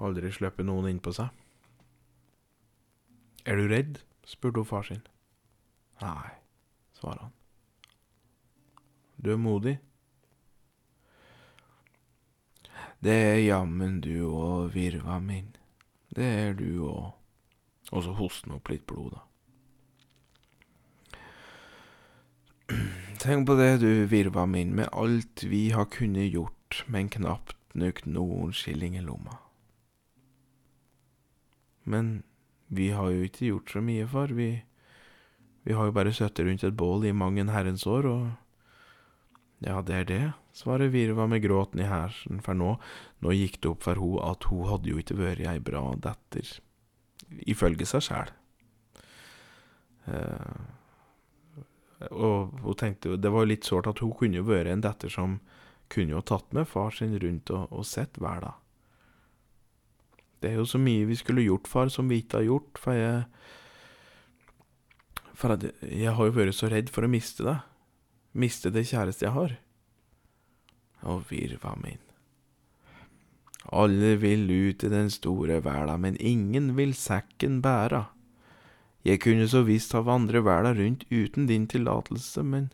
[0.03, 1.31] Aldri sluppet noen innpå seg.
[3.47, 4.01] Er du redd?
[4.27, 5.03] spurte hun far sin.
[6.03, 6.35] Nei,
[6.99, 7.33] svarer han.
[9.23, 9.79] Du er modig.
[13.03, 15.53] Det er jammen du òg, Virva min.
[16.11, 17.13] Det er du òg.
[17.93, 19.23] Og så hoster han opp litt blod, da.
[23.23, 28.01] Tenk på det, du virva min, med alt vi har kunnet gjort, men knapt nok
[28.03, 29.37] noen skilling i lomma.
[31.87, 32.25] Men
[32.67, 34.35] vi har jo ikke gjort så mye, far.
[34.35, 34.49] Vi,
[35.63, 38.27] vi har jo bare sittet rundt et bål i mang en herrens år, og
[39.63, 40.21] ja, det er det,
[40.59, 42.75] svarer Virva med gråten i hersen, for nå,
[43.23, 46.57] nå gikk det opp for hun at hun hadde jo ikke vært ei bra datter,
[47.47, 48.39] ifølge seg sjæl.
[50.11, 50.63] Eh,
[52.11, 55.13] og hun tenkte jo, det var litt sårt at hun kunne jo vært en datter
[55.13, 55.39] som
[55.93, 58.57] kunne jo tatt med far sin rundt og, og sett verda.
[60.43, 62.99] Det er jo så mye vi skulle gjort, far, som vi ikke har gjort, for
[62.99, 63.27] jeg
[65.43, 67.65] For at jeg har jo vært så redd for å miste deg.
[68.39, 69.57] Miste det kjæreste jeg har.
[71.03, 71.99] Å, virva min.
[73.75, 78.12] Alle vil ut i den store verda, men ingen vil sekken bæra.
[79.05, 82.71] Jeg kunne så visst ha vandret verda rundt uten din tillatelse, men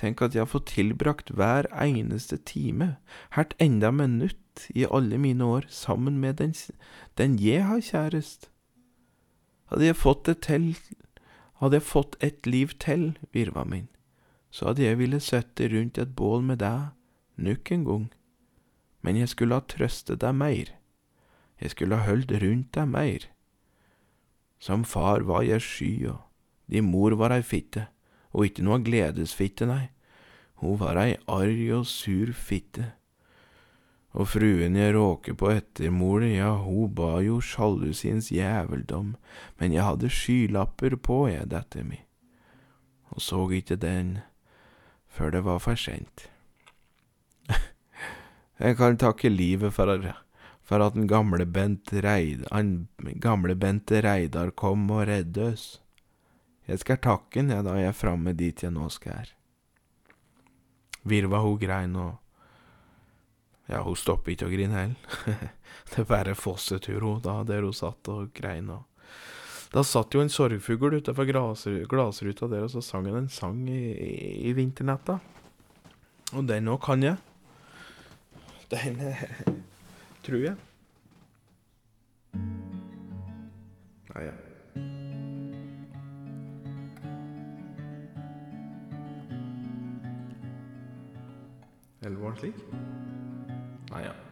[0.00, 2.96] tenk at jeg har fått tilbrakt hver eneste time,
[3.34, 6.54] hvert enda minutt i alle mine år, sammen med den,
[7.18, 8.50] den jeg har kjærest.
[9.70, 10.72] Hadde jeg fått det til,
[11.62, 13.86] hadde jeg fått et liv til, virva min,
[14.50, 16.90] så hadde jeg ville sitte rundt et bål med deg
[17.38, 18.06] nok en gang,
[19.06, 20.74] men jeg skulle ha trøstet deg mer,
[21.60, 23.28] jeg skulle ha holdt rundt deg mer.
[24.60, 26.20] Som far var jeg sky, og
[26.68, 27.86] di mor var ei fitte,
[28.36, 29.88] og ikke noe gledesfitte, nei,
[30.60, 32.92] hun var ei arg og sur fitte.
[34.12, 39.14] Og fruen jeg råker på ettermor, ja, hun ba jo sjalusiens jæveldom,
[39.58, 42.02] men jeg hadde skylapper på, jeg, dette mi,
[43.14, 44.18] og så ikke den
[45.10, 46.28] før det var for sent.
[48.60, 50.12] jeg kan takke livet for det
[50.70, 55.64] for at den gamle Bent Reid, han gamle Bente Reidar kom og redde oss.
[56.62, 59.32] Jeg skal takke han, da jeg er framme dit jeg nå skal.
[61.02, 62.12] Virva hun grein og
[63.70, 65.48] Ja, hun stopper ikke å grine heller.
[65.90, 68.86] det bare fossetur, hun, da, der hun satt og grein og
[69.74, 71.26] Da satt jo en sorgfugl utafor
[71.90, 74.14] glassruta der, og så sang han en sang i, i,
[74.50, 75.18] i vinternetta.
[76.34, 77.18] Og den òg kan jeg.
[78.70, 79.02] Den
[80.22, 80.56] tror jeg.
[84.14, 84.32] Ah, ja.
[92.02, 92.54] Eller var det slik?
[93.92, 94.29] Ah, ja.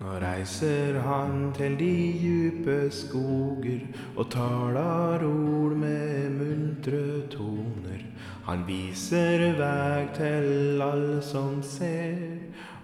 [0.00, 3.82] Nå reiser han til de djupe skoger
[4.16, 8.06] og taler ord med muntre toner.
[8.46, 12.16] Han viser veg til alle som ser.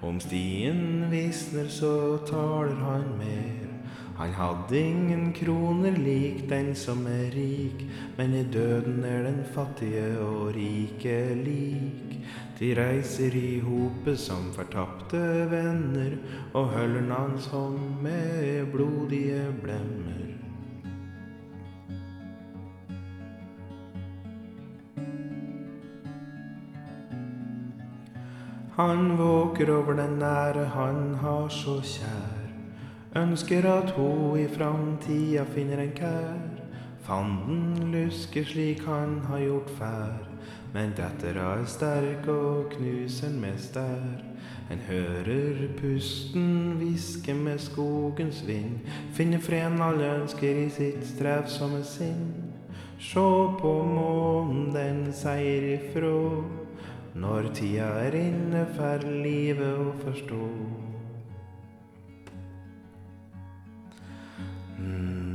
[0.04, 3.64] Om stien visner, så taler han mer.
[4.20, 7.86] Han hadde ingen kroner lik den som er rik,
[8.18, 12.15] men i døden er den fattige og rike lik.
[12.58, 15.18] De reiser i hopet som fortapte
[15.50, 16.16] venner,
[16.56, 20.22] og høller hans hånd med blodige blemmer.
[28.76, 32.42] Han våker over den nære han har så kjær.
[33.16, 36.40] Ønsker at hun i framtida finner en kær.
[37.00, 40.25] Fanden lusker slik han har gjort før.
[40.76, 44.18] Men dattera er sterk og knuser mest der.
[44.68, 48.82] En hører pusten hviske med skogens vind.
[49.16, 52.26] Finner freden alle ønsker i sitt strevsomme sinn.
[53.00, 56.44] Sjå på månen, den seier ifrå.
[57.16, 60.42] Når tida er inne, for livet å forstå.
[64.76, 65.25] Mm.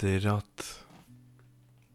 [0.00, 0.62] Etter at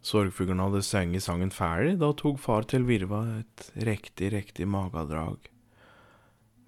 [0.06, 5.50] sorgfuglen hadde sunget sangen ferdig, da tok far til Virva et riktig, riktig magedrag.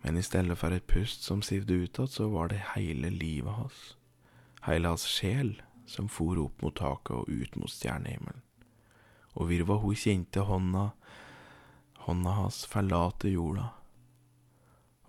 [0.01, 3.95] Men i stedet for et pust som sivde utad, så var det hele livet hans,
[4.65, 8.41] hele hans sjel, som for opp mot taket og ut mot stjernehimmelen.
[9.37, 10.89] Og Virva, hun kjente hånda,
[12.07, 13.69] hånda hans forlate jorda.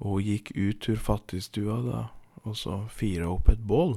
[0.05, 2.05] Og hun gikk ut tur fattigstua da,
[2.45, 3.97] og så fira opp et bål.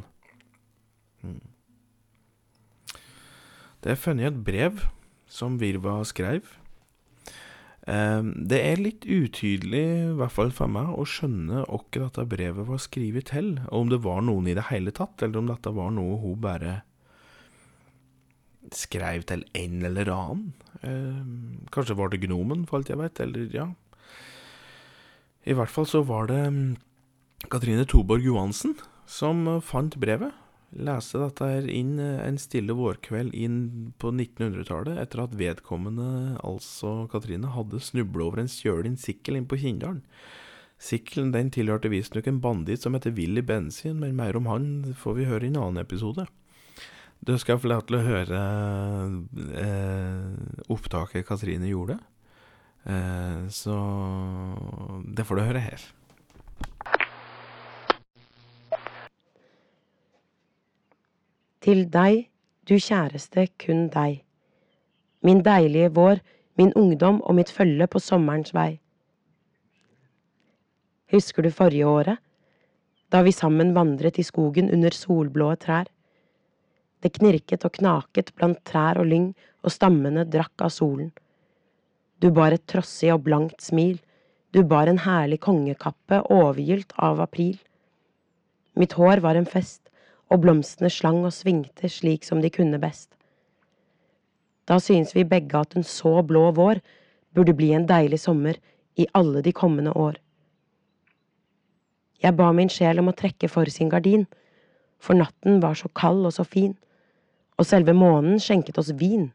[3.81, 4.83] Det er funnet et brev
[5.31, 6.45] som Virva skrev.
[7.89, 12.67] Um, det er litt utydelig, i hvert fall for meg, å skjønne hvem dette brevet
[12.67, 15.73] var skrevet til, og om det var noen i det hele tatt, eller om dette
[15.73, 16.81] var noe hun bare
[18.77, 20.51] skrev til en eller annen.
[20.85, 23.67] Um, kanskje var det Gnomen, for alt jeg vet, eller ja.
[25.49, 26.61] I hvert fall så var det um,
[27.49, 28.77] Katrine Toborg Johansen
[29.09, 30.37] som fant brevet
[30.71, 33.57] leste dette her inn eh, en stille vårkveld inn
[34.01, 39.59] på 1900-tallet, etter at vedkommende, altså Katrine, hadde snubla over en stjålen sikkel inn på
[39.61, 40.03] Kinndalen.
[40.81, 45.19] Sikkelen den tilhørte visstnok en banditt som heter Willy Bensin, men mer om han får
[45.19, 46.25] vi høre i en annen episode.
[47.21, 48.39] Du skal få lov til å høre
[49.61, 51.99] eh, opptaket Katrine gjorde.
[52.89, 53.75] Eh, så
[55.05, 55.85] det får du høre her.
[61.61, 62.23] Til deg,
[62.65, 64.23] du kjæreste, kun deg.
[65.21, 66.21] Min deilige vår,
[66.57, 68.79] min ungdom og mitt følge på sommerens vei.
[71.13, 72.17] Husker du forrige året,
[73.13, 75.85] da vi sammen vandret i skogen under solblå trær?
[77.03, 79.31] Det knirket og knaket blant trær og lyng,
[79.61, 81.11] og stammene drakk av solen.
[82.21, 83.99] Du bar et trossig og blankt smil,
[84.49, 87.59] du bar en herlig kongekappe overgylt av april.
[88.73, 89.80] Mitt hår var en fest,
[90.31, 93.09] og blomstene slang og svingte slik som de kunne best.
[94.69, 96.79] Da synes vi begge at en så blå vår
[97.35, 98.59] burde bli en deilig sommer
[98.95, 100.15] i alle de kommende år.
[102.21, 104.27] Jeg ba min sjel om å trekke for sin gardin,
[105.01, 106.75] for natten var så kald og så fin,
[107.57, 109.31] og selve månen skjenket oss vin.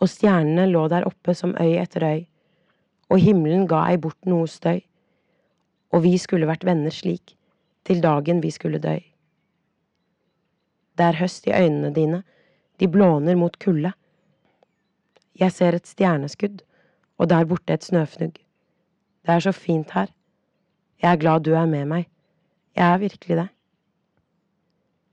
[0.00, 2.24] Og stjernene lå der oppe som øy etter øy,
[3.12, 4.80] og himmelen ga ei bort noe støy,
[5.92, 7.36] og vi skulle vært venner slik
[7.84, 8.98] til dagen vi skulle dø.
[10.98, 12.22] Det er høst i øynene dine,
[12.80, 13.92] de blåner mot kulde.
[15.40, 16.62] Jeg ser et stjerneskudd,
[17.18, 18.34] og der borte et snøfnugg.
[19.26, 20.06] Det er så fint her.
[21.02, 22.08] Jeg er glad du er med meg.
[22.76, 23.48] Jeg er virkelig det.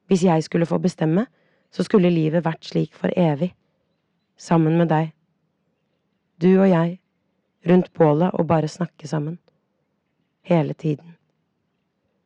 [0.08, 1.28] Hvis jeg skulle få bestemme,
[1.72, 3.54] så skulle livet vært slik for evig,
[4.38, 5.14] sammen med deg.
[6.42, 7.00] Du og jeg,
[7.70, 9.40] rundt bålet og bare snakke sammen.
[10.42, 11.19] Hele tiden.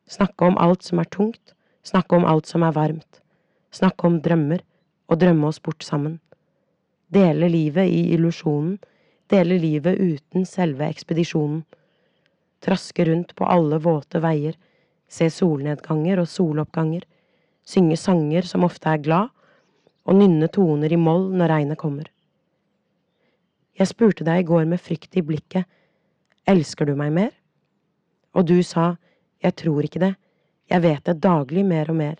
[0.06, 3.20] Snakke om alt som er tungt, snakke om alt som er varmt.
[3.72, 4.60] Snakke om drømmer,
[5.08, 6.18] og drømme oss bort sammen.
[7.12, 8.78] Dele livet i illusjonen,
[9.30, 11.64] dele livet uten selve ekspedisjonen.
[12.64, 14.56] Traske rundt på alle våte veier,
[15.08, 17.04] se solnedganger og soloppganger,
[17.64, 19.30] synge sanger som ofte er glad,
[20.04, 22.10] og nynne toner i moll når regnet kommer.
[23.74, 25.64] Jeg spurte deg i går med frykt i blikket,
[26.46, 27.32] elsker du meg mer?
[28.34, 28.94] Og du sa,
[29.44, 30.14] jeg tror ikke det,
[30.70, 32.16] jeg vet det daglig mer og mer.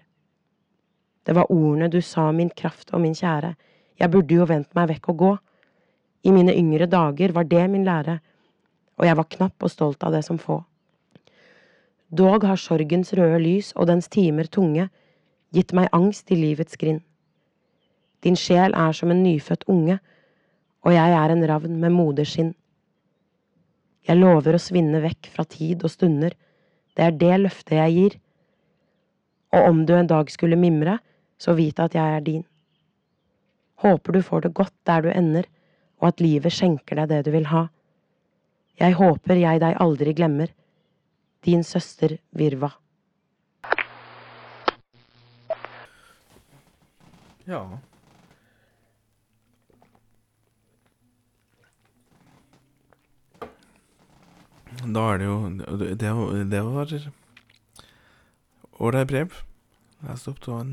[1.25, 3.55] Det var ordene du sa, min kraft og min kjære,
[4.01, 5.33] jeg burde jo vendt meg vekk og gå.
[6.29, 8.19] I mine yngre dager var det min lære,
[8.99, 10.61] og jeg var knapp og stolt av det som få.
[12.15, 14.89] Dog har sorgens røde lys og dens timer tunge
[15.55, 17.01] gitt meg angst i livets grind.
[18.23, 19.99] Din sjel er som en nyfødt unge,
[20.85, 22.55] og jeg er en ravn med moderskinn.
[24.05, 26.35] Jeg lover å svinne vekk fra tid og stunder,
[26.95, 28.17] det er det løftet jeg gir.
[29.55, 30.99] Og om du en dag skulle mimre,
[31.39, 32.45] så vit at jeg er din.
[33.83, 35.49] Håper du får det godt der du ender,
[36.01, 37.67] og at livet skjenker deg det du vil ha.
[38.81, 40.51] Jeg håper jeg deg aldri glemmer.
[41.45, 42.73] Din søster Virva.
[47.47, 47.61] Ja.
[54.85, 55.37] Da er det jo
[55.99, 55.99] Det,
[56.51, 56.95] det var
[58.81, 59.37] ålreit brev.
[60.05, 60.73] Jeg opp av en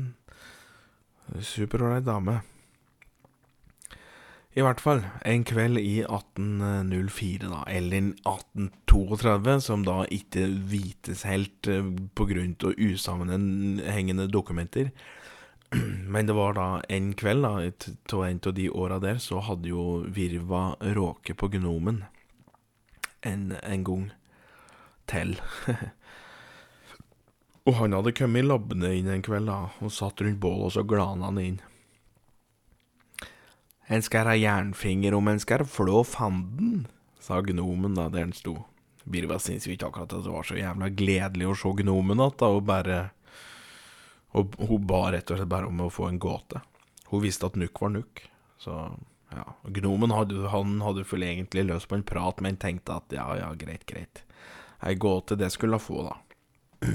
[1.40, 2.40] superålreit dame.
[4.52, 11.70] I hvert fall en kveld i 1804, da, eller 1832, som da ikke vites helt
[11.72, 14.90] eh, på grunn av usammenhengende dokumenter.
[16.12, 17.70] Men det var da en kveld, da,
[18.12, 22.02] av en av de åra der, så hadde jo Virva råket på Gnomen
[23.22, 24.06] en, en gang
[25.10, 25.36] til.
[27.68, 30.82] Og han hadde kommet labbende inn en kveld da, og satt rundt bålet, og så
[30.82, 31.60] glana han inn.
[33.92, 36.88] En skal ha jernfinger om en skal flå fanden,
[37.22, 38.56] sa gnomen da der han sto.
[39.04, 42.62] Birva syntes ikke akkurat at det var så jævla gledelig å se gnomen igjen, og
[42.66, 43.02] bare
[44.32, 46.62] Og hun ba rett og slett bare om å få en gåte.
[47.10, 48.22] Hun visste at Nuk var Nuk,
[48.56, 48.96] så
[49.36, 49.46] ja.
[49.78, 53.50] Gnomen hadde, han hadde vel egentlig løst på en prat, men tenkte at ja, ja,
[53.58, 54.24] greit, greit.
[54.82, 56.20] Ei gåte, det skulle få, da.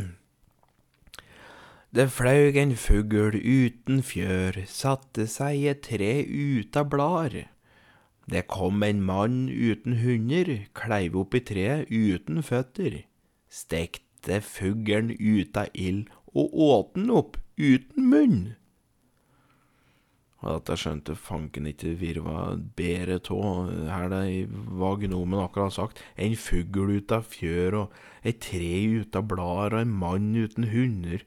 [1.97, 7.31] Det flaug en fugl uten fjør, satte seg i et tre uta blar.
[8.27, 13.05] Det kom en mann uten hunder, kleiv opp i treet uten føtter.
[13.47, 18.41] Stekte fuglen ut av ild og åt den opp uten munn.
[20.45, 24.21] Og at jeg skjønte fanken ikke Virva bedre av her det
[24.77, 26.01] hva gnomen akkurat har sagt.
[26.13, 27.95] En fugl ut av fjør og
[28.27, 31.25] et tre ut av blader og en mann uten hunder.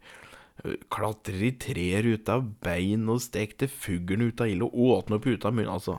[0.93, 5.27] Klatrer i trær ut av bein og stekte fuglen ut av ild og åt opp
[5.27, 5.73] ut av munnen.
[5.75, 5.99] Altså,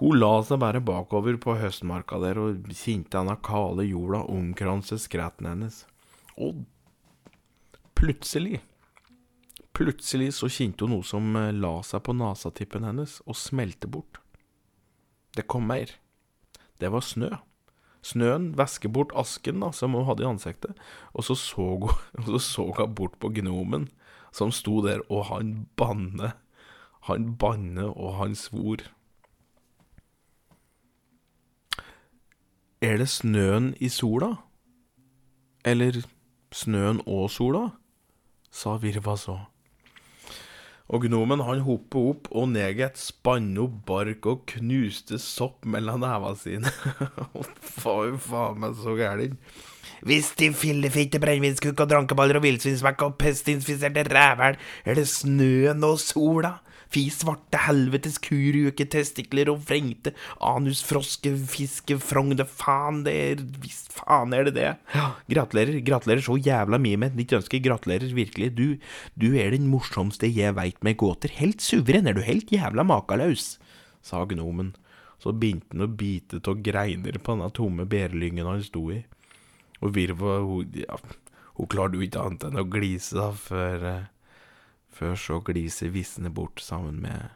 [0.00, 5.48] hun la seg bare bakover på høstmarka der og kjente denne kale jorda omkranse skretten
[5.48, 5.86] hennes.
[6.36, 6.66] Og
[7.96, 8.60] plutselig
[9.76, 14.20] Plutselig så kjente hun noe som la seg på nasatippen hennes og smelte bort.
[15.36, 15.92] Det kom mer.
[16.80, 17.30] Det var snø.
[18.02, 20.78] Snøen væsker bort asken da, som hun hadde i ansiktet,
[21.12, 21.90] og så så hun,
[22.26, 23.88] så så hun bort på gnomen,
[24.32, 26.32] som sto der, og han banne.
[27.08, 28.84] Han banne, og han svor.
[32.80, 34.36] Er det snøen i sola?
[35.64, 36.00] Eller
[36.52, 37.68] snøen og sola?
[38.50, 39.49] sa Virva så.
[40.90, 46.02] Og gnomen han hoppet opp og ned et spann opp bark og knuste sopp mellom
[46.02, 46.72] nevene sine.
[47.82, 49.36] faen, faen meg så gæren.
[50.06, 56.00] Hvis de fillefitte brennevinskukk og drankeballer og villsvinsvekk og pestinfiserte rævhæl, er det snøen og
[56.02, 56.56] sola?
[56.90, 60.12] Fy svarte helvetes kuruke, testikler og vrengte
[60.42, 64.72] anusfroske, fiske, frogne, faen, det er visst faen er det det.
[64.96, 68.66] Ja, gratulerer, gratulerer så jævla mye med et nytt ønske, gratulerer virkelig, du,
[69.14, 73.54] du er den morsomste jeg veit med gåter, helt suveren, er du helt jævla makaløs,
[74.02, 74.74] sa gnomen.
[75.20, 79.02] Så begynte han å bite av greiner på denne tomme bærlyngen han sto i.
[79.84, 80.96] Og Virva, hun, ja,
[81.58, 84.08] hun klarte jo ikke annet enn å glise da, før eh,
[84.90, 87.30] før så gliset visne bort sammen med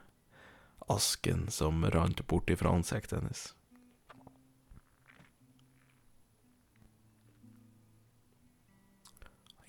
[0.91, 3.53] asken som rant bort ifra ansiktet hennes.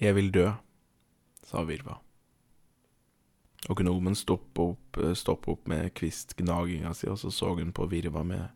[0.02, 0.50] Jeg vil dø,
[1.48, 2.02] sa Virva.
[3.72, 8.24] Og gnomen stoppet opp, stoppet opp med kvistgnaginga si, og så så hun på Virva
[8.28, 8.50] med,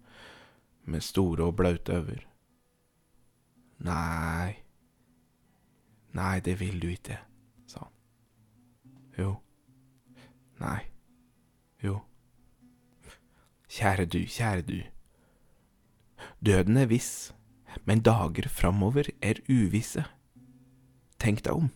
[0.84, 2.26] med store og blaute øyne.
[3.80, 4.60] Nei,
[6.12, 7.16] nei, det vil du ikke.
[9.20, 9.36] Jo.
[10.60, 10.80] Nei.
[11.84, 12.00] Jo.
[13.70, 14.78] Kjære du, kjære du.
[16.46, 17.34] Døden er viss,
[17.86, 20.06] men dager framover er uvisse.
[21.20, 21.68] Tenk deg om,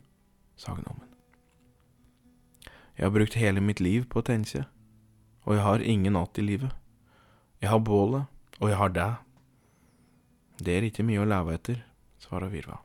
[0.56, 1.10] sa gnomen.
[2.96, 4.64] Jeg har brukt hele mitt liv på å tenke,
[5.44, 6.72] og jeg har ingen natt i livet.
[7.60, 8.30] Jeg har bålet,
[8.62, 9.20] og jeg har deg.
[10.64, 11.84] Det er ikke mye å leve etter,
[12.22, 12.80] svarer Virva.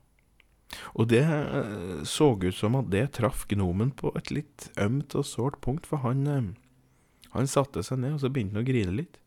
[0.94, 5.26] Og det eh, så ut som at det traff gnomen på et litt ømt og
[5.26, 6.50] sårt punkt, for han, eh,
[7.34, 9.18] han satte seg ned, og så begynte han å grine litt.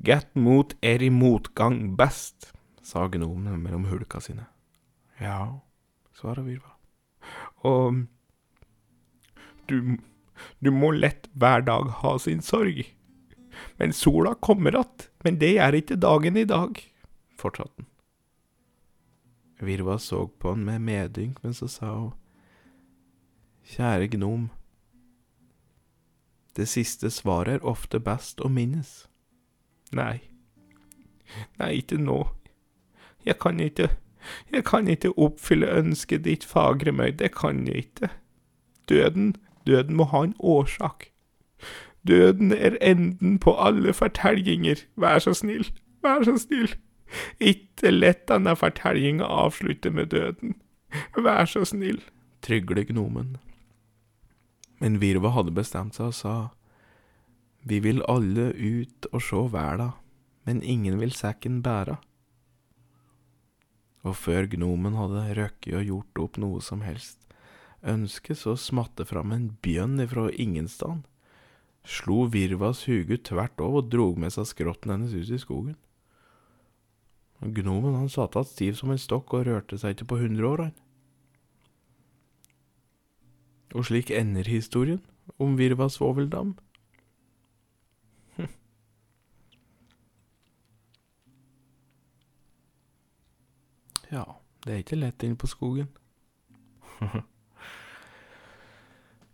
[0.00, 2.52] Get mot er i motgang best,
[2.82, 4.46] sa gnomen mellom hulka sine.
[5.20, 5.60] Ja,
[6.16, 6.72] svarer Virva.
[7.68, 8.06] Og
[9.68, 9.98] du,
[10.64, 12.80] du må lett hver dag ha sin sorg.
[13.76, 16.78] Men sola kommer att, men det er ikke dagen i dag,
[17.38, 17.86] fortsatte han.
[19.60, 22.16] Virva så på han med medynk, men så sa hun,
[23.70, 24.48] Kjære gnom,
[26.56, 29.04] det siste svaret er ofte best å minnes.
[29.94, 30.18] Nei,
[31.60, 32.24] nei, ikke nå.
[33.26, 33.90] Jeg kan ikke,
[34.50, 38.10] jeg kan ikke oppfylle ønsket ditt, fagre møy, det kan jeg ikke.
[38.90, 39.36] Døden,
[39.66, 41.10] døden må ha en årsak.
[42.10, 45.68] Døden er enden på alle fortellinger, vær så snill,
[46.02, 46.72] vær så snill.
[47.38, 50.56] Ikke lett denne fortellinga avslutte med døden.
[51.14, 52.00] Vær så snill,
[52.42, 53.36] trygler gnomen.
[54.80, 56.36] Men Virva hadde bestemt seg og sa,
[57.62, 59.90] Vi vil alle ut og sjå verda,
[60.48, 61.98] men ingen vil sekken bæra.
[64.02, 67.20] Og før gnomen hadde røkket og gjort opp noe som helst,
[67.84, 71.04] ønsket så smatte fram en bjønn ifra ingenstand
[71.84, 75.76] slo Virvas huge tvert over og drog med seg skrotten hennes ut i skogen.
[77.40, 80.48] Og Gnomen han satt igjen stiv som en stokk og rørte seg ikke på hundre
[80.48, 80.76] år, han.
[83.74, 85.00] Og slik ender historien
[85.38, 86.56] om Virva svoveldam.
[94.10, 94.24] Ja,
[94.66, 95.86] det er ikke lett inn på skogen.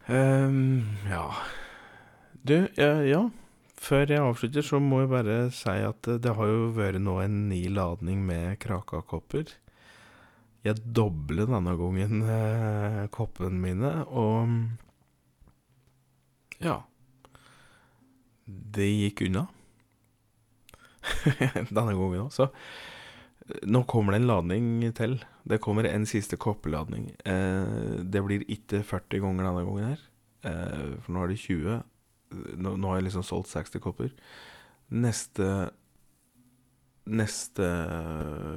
[0.06, 0.84] um,
[1.14, 1.30] ja
[2.46, 3.24] Du, ja.
[3.76, 7.16] Før jeg avslutter, så må jeg bare si at det, det har jo vært nå
[7.22, 9.50] en ny ladning med Krakakopper.
[10.66, 14.48] Jeg dobler denne gangen eh, koppene mine, og
[16.62, 16.76] ja.
[18.46, 19.46] Det gikk unna.
[21.74, 22.50] denne gangen òg, så
[23.66, 25.18] nå kommer det en ladning til.
[25.46, 27.10] Det kommer en siste koppeladning.
[27.26, 30.08] Eh, det blir ikke 40 ganger denne gangen her,
[30.46, 31.84] eh, for nå er det 20.
[32.30, 34.14] Nå, nå har jeg liksom solgt 60 kopper.
[34.94, 35.50] Neste
[37.06, 37.66] Neste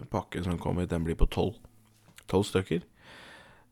[0.10, 1.52] pakke som kommer, den blir på 12.
[2.26, 2.88] 12 stykker.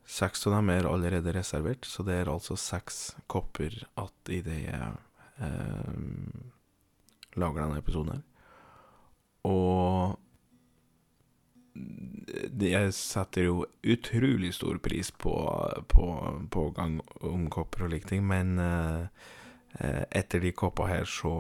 [0.07, 4.59] Seks av dem er allerede reservert, så det er altså seks kopper at i det
[4.67, 4.91] jeg
[5.43, 5.97] eh,
[7.41, 8.21] lager denne episoden her.
[9.49, 10.15] Og
[12.61, 15.33] jeg setter jo utrolig stor pris på,
[15.91, 16.05] på,
[16.53, 19.09] på gang om kopper og like ting, men eh,
[19.77, 21.33] etter de koppa her så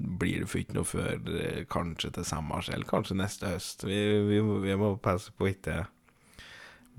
[0.00, 3.84] blir det for ikke noe før eh, kanskje til sommers, eller kanskje neste høst.
[3.86, 5.82] Vi, vi, vi må passe på ikke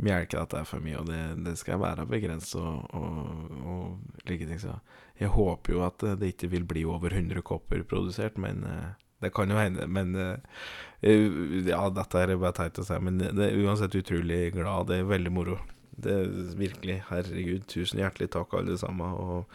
[0.01, 4.61] melke dette for mye, og det, det skal være begrenset og, og, og like ting.
[4.61, 4.77] Så
[5.19, 9.33] jeg håper jo at det ikke vil bli over 100 kopper produsert, men eh, det
[9.35, 9.89] kan jo hende.
[9.89, 10.63] Men eh,
[11.01, 14.89] eh, ja, dette er bare teit å si, men det er uansett utrolig glad.
[14.91, 15.61] Det er veldig moro.
[15.91, 16.29] Det er
[16.59, 19.11] virkelig, herregud, tusen hjertelig takk alle sammen.
[19.11, 19.45] Og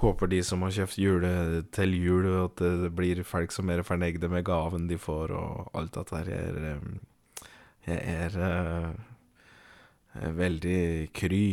[0.00, 1.32] håper de som har kjøpt jule
[1.76, 5.96] til jul, at det blir folk som er fornøyde med gaven de får, og alt
[5.98, 6.30] dette her.
[6.32, 6.84] Jeg er,
[7.86, 8.92] jeg er eh,
[10.16, 10.82] eh, veldig
[11.16, 11.44] kry,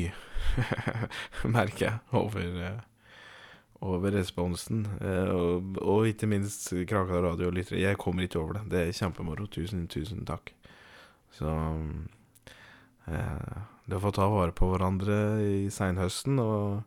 [1.58, 2.86] merker jeg, over eh,
[3.86, 7.84] over responsen, og, og ikke minst Kraka Radio og lyttere.
[7.84, 8.64] Jeg kommer ikke over det.
[8.72, 9.46] Det er kjempemoro.
[9.54, 10.50] Tusen, tusen takk.
[11.38, 11.52] Så
[13.08, 16.84] eh, Det får ta vare på hverandre i seinhøsten, og,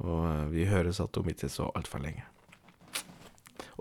[0.00, 2.24] og eh, vi høres at om ikke så altfor lenge.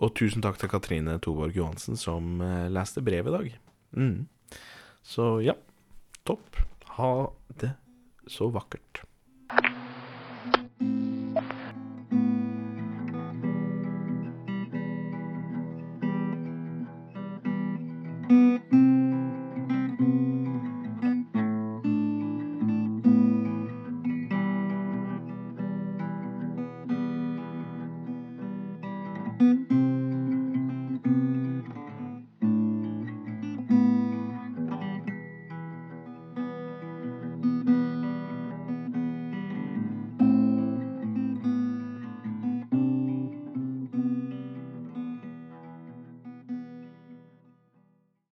[0.04, 3.52] Og tusen takk til Katrine Toborg Johansen, som eh, leste brevet i dag.
[3.96, 4.60] Mm.
[5.06, 5.56] Så ja,
[6.28, 6.60] topp.
[6.98, 7.12] Ha
[7.62, 7.72] det
[8.28, 9.06] så vakkert.